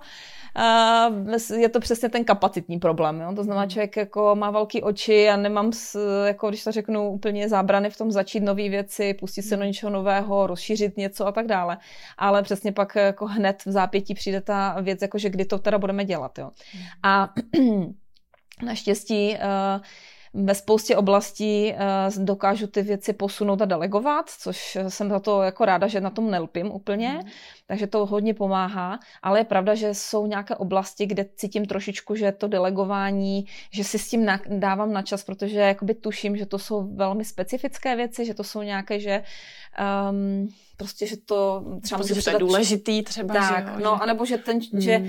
Je 1.56 1.68
to 1.68 1.80
přesně 1.80 2.08
ten 2.08 2.24
kapacitní 2.24 2.78
problém. 2.78 3.20
Jo? 3.20 3.32
To 3.36 3.44
znamená, 3.44 3.62
hmm. 3.62 3.70
člověk 3.70 3.96
jako 3.96 4.34
má 4.34 4.50
velké 4.50 4.80
oči 4.80 5.28
a 5.28 5.36
nemám, 5.36 5.72
s, 5.72 5.98
jako 6.26 6.48
když 6.48 6.64
to 6.64 6.72
řeknu, 6.72 7.10
úplně 7.10 7.48
zábrany 7.48 7.90
v 7.90 7.96
tom 7.96 8.12
začít 8.12 8.40
nové 8.40 8.68
věci, 8.68 9.14
pustit 9.14 9.42
se 9.42 9.56
do 9.56 9.60
hmm. 9.60 9.66
něčeho 9.66 9.90
nového, 9.90 10.46
rozšířit 10.46 10.96
něco 10.96 11.26
a 11.26 11.32
tak 11.32 11.46
dále. 11.46 11.78
Ale 12.18 12.42
přesně 12.42 12.72
pak 12.72 12.96
jako 12.96 13.26
hned 13.26 13.62
v 13.66 13.70
zápětí 13.70 14.14
přijde 14.14 14.40
ta 14.40 14.80
věc, 14.80 15.02
jako 15.02 15.18
že 15.18 15.30
kdy 15.30 15.44
to 15.44 15.58
teda 15.58 15.78
budeme 15.78 16.04
dělat. 16.04 16.38
Jo? 16.38 16.50
Hmm. 16.72 16.82
A 17.02 17.34
naštěstí 18.62 19.30
uh, 19.30 19.82
ve 20.34 20.54
spoustě 20.54 20.96
oblastí 20.96 21.72
uh, 21.72 22.24
dokážu 22.24 22.66
ty 22.66 22.82
věci 22.82 23.12
posunout 23.12 23.62
a 23.62 23.64
delegovat, 23.64 24.30
což 24.30 24.78
jsem 24.88 25.08
za 25.08 25.20
to 25.20 25.42
jako 25.42 25.64
ráda, 25.64 25.86
že 25.86 26.00
na 26.00 26.10
tom 26.10 26.30
nelpím 26.30 26.70
úplně, 26.70 27.08
mm. 27.08 27.30
takže 27.66 27.86
to 27.86 28.06
hodně 28.06 28.34
pomáhá, 28.34 28.98
ale 29.22 29.40
je 29.40 29.44
pravda, 29.44 29.74
že 29.74 29.94
jsou 29.94 30.26
nějaké 30.26 30.56
oblasti, 30.56 31.06
kde 31.06 31.26
cítím 31.36 31.66
trošičku, 31.66 32.14
že 32.14 32.32
to 32.32 32.48
delegování, 32.48 33.46
že 33.70 33.84
si 33.84 33.98
s 33.98 34.08
tím 34.08 34.24
na, 34.24 34.40
dávám 34.48 34.92
na 34.92 35.02
čas, 35.02 35.24
protože 35.24 35.58
jakoby 35.58 35.94
tuším, 35.94 36.36
že 36.36 36.46
to 36.46 36.58
jsou 36.58 36.94
velmi 36.94 37.24
specifické 37.24 37.96
věci, 37.96 38.24
že 38.24 38.34
to 38.34 38.44
jsou 38.44 38.62
nějaké, 38.62 39.00
že 39.00 39.22
um, 40.10 40.48
prostě, 40.76 41.06
že 41.06 41.16
to 41.16 41.64
třeba... 41.82 42.06
Že 42.06 42.22
to 42.22 42.30
je 42.30 42.38
důležitý 42.38 43.02
třeba, 43.02 43.34
tak, 43.34 43.66
že 43.66 43.72
jo, 43.72 43.78
no, 43.84 43.96
že... 43.96 44.02
anebo 44.02 44.24
že 44.24 44.38
ten, 44.38 44.58
mm. 44.72 44.80
že 44.80 45.04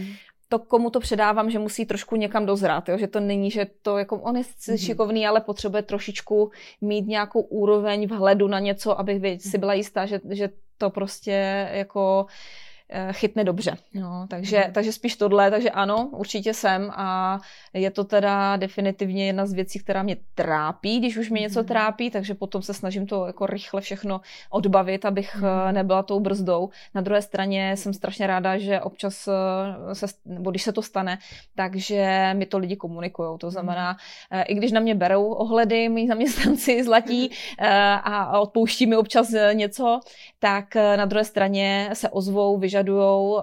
to, 0.49 0.59
komu 0.59 0.89
to 0.89 0.99
předávám, 0.99 1.49
že 1.49 1.59
musí 1.59 1.85
trošku 1.85 2.15
někam 2.15 2.45
dozrát, 2.45 2.89
jo? 2.89 2.97
že 2.97 3.07
to 3.07 3.19
není, 3.19 3.51
že 3.51 3.67
to 3.81 3.97
jako 3.97 4.17
on 4.17 4.37
je 4.37 4.43
mm-hmm. 4.43 4.85
šikovný, 4.85 5.27
ale 5.27 5.41
potřebuje 5.41 5.83
trošičku 5.83 6.51
mít 6.81 7.07
nějakou 7.07 7.41
úroveň 7.41 8.07
vhledu 8.07 8.47
na 8.47 8.59
něco, 8.59 8.99
aby 8.99 9.39
si 9.39 9.57
byla 9.57 9.73
jistá, 9.73 10.05
že, 10.05 10.19
že 10.29 10.49
to 10.77 10.89
prostě 10.89 11.69
jako 11.71 12.25
Eh, 12.25 12.68
chytne 13.11 13.43
dobře. 13.43 13.77
No, 13.93 14.25
takže, 14.29 14.69
takže 14.73 14.91
spíš 14.91 15.15
tohle, 15.15 15.51
takže 15.51 15.69
ano, 15.69 16.09
určitě 16.11 16.53
jsem 16.53 16.91
a 16.95 17.39
je 17.73 17.91
to 17.91 18.03
teda 18.03 18.57
definitivně 18.57 19.25
jedna 19.25 19.45
z 19.45 19.53
věcí, 19.53 19.79
která 19.79 20.03
mě 20.03 20.17
trápí, 20.35 20.99
když 20.99 21.17
už 21.17 21.29
mě 21.29 21.41
něco 21.41 21.59
mhm. 21.59 21.67
trápí, 21.67 22.11
takže 22.11 22.33
potom 22.33 22.61
se 22.61 22.73
snažím 22.73 23.07
to 23.07 23.25
jako 23.25 23.45
rychle 23.45 23.81
všechno 23.81 24.21
odbavit, 24.49 25.05
abych 25.05 25.35
mm. 25.35 25.73
nebyla 25.73 26.03
tou 26.03 26.19
brzdou. 26.19 26.69
Na 26.95 27.01
druhé 27.01 27.21
straně 27.21 27.77
jsem 27.77 27.93
strašně 27.93 28.27
ráda, 28.27 28.57
že 28.57 28.81
občas 28.81 29.27
eh, 29.27 29.95
se, 29.95 30.05
nebo 30.25 30.51
když 30.51 30.63
se 30.63 30.71
to 30.71 30.81
stane, 30.81 31.17
takže 31.55 32.31
mi 32.33 32.45
to 32.45 32.57
lidi 32.57 32.75
komunikují. 32.75 33.37
To 33.37 33.51
znamená, 33.51 33.97
mm. 34.31 34.41
i 34.47 34.55
když 34.55 34.71
na 34.71 34.79
mě 34.79 34.95
berou 34.95 35.33
ohledy, 35.33 35.89
mý 35.89 36.07
zaměstnanci 36.07 36.83
zlatí 36.89 37.31
a 38.03 38.39
odpouští 38.39 38.85
mi 38.85 38.95
občas 38.97 39.29
něco, 39.53 39.99
tak 40.39 40.75
na 40.75 41.05
druhé 41.05 41.23
straně 41.23 41.89
se 41.93 42.09
ozvou, 42.09 42.57
vyžadují 42.57 42.78
vyžadujou, 42.79 43.41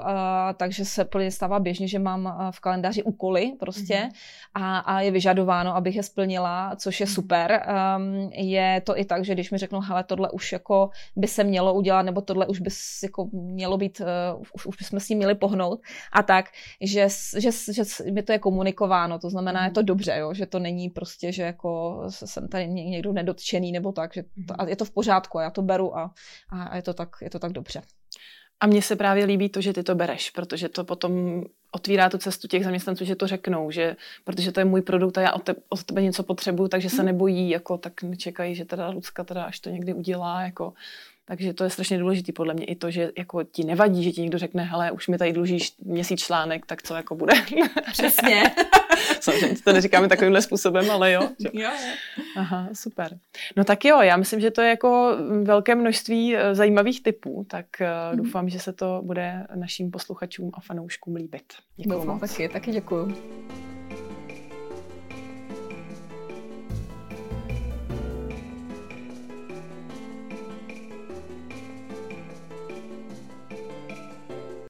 takže 0.56 0.84
se 0.84 1.04
plně 1.04 1.30
stává 1.30 1.58
běžně, 1.58 1.88
že 1.88 1.98
mám 1.98 2.50
v 2.50 2.60
kalendáři 2.60 3.02
úkoly 3.02 3.52
prostě 3.60 3.94
mm-hmm. 3.94 4.10
a, 4.54 4.78
a 4.78 5.00
je 5.00 5.10
vyžadováno, 5.10 5.76
abych 5.76 5.96
je 5.96 6.02
splnila, 6.02 6.76
což 6.76 7.00
je 7.00 7.06
mhm. 7.06 7.14
super. 7.14 7.66
Um, 7.96 8.30
je 8.32 8.80
to 8.80 8.98
i 8.98 9.04
tak, 9.04 9.24
že 9.24 9.34
když 9.34 9.50
mi 9.50 9.58
řeknou, 9.58 9.80
hele, 9.80 10.04
tohle 10.04 10.30
už 10.30 10.52
jako 10.52 10.90
by 11.16 11.26
se 11.26 11.44
mělo 11.44 11.74
udělat, 11.74 12.02
nebo 12.02 12.20
tohle 12.20 12.46
už 12.46 12.60
by 12.60 12.70
jako 13.02 13.28
mělo 13.32 13.76
být, 13.76 14.00
uh, 14.00 14.42
už, 14.54 14.66
už 14.66 14.76
bychom 14.76 15.00
s 15.00 15.06
tím 15.06 15.18
měli 15.18 15.34
pohnout 15.34 15.80
a 16.12 16.22
tak, 16.22 16.46
že, 16.80 17.08
že, 17.38 17.50
že 17.72 17.82
mi 18.12 18.22
to 18.22 18.32
je 18.32 18.38
komunikováno, 18.38 19.18
to 19.18 19.30
znamená, 19.30 19.64
je 19.64 19.70
to 19.70 19.80
mhm. 19.80 19.86
dobře, 19.86 20.16
jo, 20.18 20.34
že 20.34 20.46
to 20.46 20.58
není 20.58 20.90
prostě, 20.90 21.32
že 21.32 21.42
jako 21.42 22.02
jsem 22.08 22.48
tady 22.48 22.68
někdo 22.68 23.12
nedotčený 23.12 23.72
nebo 23.72 23.92
tak, 23.92 24.14
že 24.14 24.22
to, 24.22 24.28
mhm. 24.36 24.56
a 24.58 24.68
je 24.68 24.76
to 24.76 24.84
v 24.84 24.90
pořádku, 24.90 25.38
já 25.38 25.50
to 25.50 25.62
beru 25.62 25.98
a, 25.98 26.10
a 26.50 26.76
je, 26.76 26.82
to 26.82 26.94
tak, 26.94 27.08
je 27.22 27.30
to 27.30 27.38
tak 27.38 27.52
dobře. 27.52 27.82
A 28.60 28.66
mně 28.66 28.82
se 28.82 28.96
právě 28.96 29.24
líbí 29.24 29.48
to, 29.48 29.60
že 29.60 29.72
ty 29.72 29.82
to 29.82 29.94
bereš, 29.94 30.30
protože 30.30 30.68
to 30.68 30.84
potom 30.84 31.44
otvírá 31.70 32.10
tu 32.10 32.18
cestu 32.18 32.48
těch 32.48 32.64
zaměstnanců, 32.64 33.04
že 33.04 33.16
to 33.16 33.26
řeknou, 33.26 33.70
že 33.70 33.96
protože 34.24 34.52
to 34.52 34.60
je 34.60 34.64
můj 34.64 34.82
produkt 34.82 35.18
a 35.18 35.20
já 35.20 35.32
od, 35.32 35.42
te, 35.42 35.54
od 35.68 35.84
tebe 35.84 36.02
něco 36.02 36.22
potřebuju, 36.22 36.68
takže 36.68 36.90
se 36.90 36.96
hmm. 36.96 37.06
nebojí, 37.06 37.50
jako 37.50 37.78
tak 37.78 38.02
nečekají, 38.02 38.54
že 38.54 38.64
teda 38.64 38.88
Lucka 38.88 39.24
teda 39.24 39.42
až 39.44 39.60
to 39.60 39.70
někdy 39.70 39.94
udělá, 39.94 40.42
jako 40.42 40.72
takže 41.28 41.54
to 41.54 41.64
je 41.64 41.70
strašně 41.70 41.98
důležité 41.98 42.32
podle 42.32 42.54
mě 42.54 42.64
i 42.64 42.74
to, 42.74 42.90
že 42.90 43.12
jako 43.18 43.44
ti 43.44 43.64
nevadí, 43.64 44.04
že 44.04 44.12
ti 44.12 44.20
někdo 44.20 44.38
řekne, 44.38 44.62
hele, 44.62 44.90
už 44.90 45.08
mi 45.08 45.18
tady 45.18 45.32
dlužíš 45.32 45.74
měsíc 45.84 46.20
článek, 46.20 46.66
tak 46.66 46.82
co 46.82 46.94
jako 46.94 47.14
bude. 47.14 47.32
Přesně. 47.92 48.42
Samozřejmě 49.20 49.56
to 49.64 49.72
neříkáme 49.72 50.08
takovýmhle 50.08 50.42
způsobem, 50.42 50.90
ale 50.90 51.12
jo. 51.12 51.28
jo. 51.52 51.70
Aha, 52.36 52.68
super. 52.72 53.18
No 53.56 53.64
tak 53.64 53.84
jo, 53.84 54.00
já 54.00 54.16
myslím, 54.16 54.40
že 54.40 54.50
to 54.50 54.62
je 54.62 54.68
jako 54.68 55.16
velké 55.42 55.74
množství 55.74 56.36
eh, 56.36 56.54
zajímavých 56.54 57.02
typů, 57.02 57.46
tak 57.50 57.66
mm. 57.80 58.16
doufám, 58.16 58.48
že 58.48 58.58
se 58.58 58.72
to 58.72 59.00
bude 59.04 59.46
našim 59.54 59.90
posluchačům 59.90 60.50
a 60.54 60.60
fanouškům 60.60 61.14
líbit. 61.14 61.52
Děkuji 61.76 62.04
moc. 62.04 62.20
Taky, 62.20 62.48
taky 62.48 62.72
děkuji. 62.72 63.75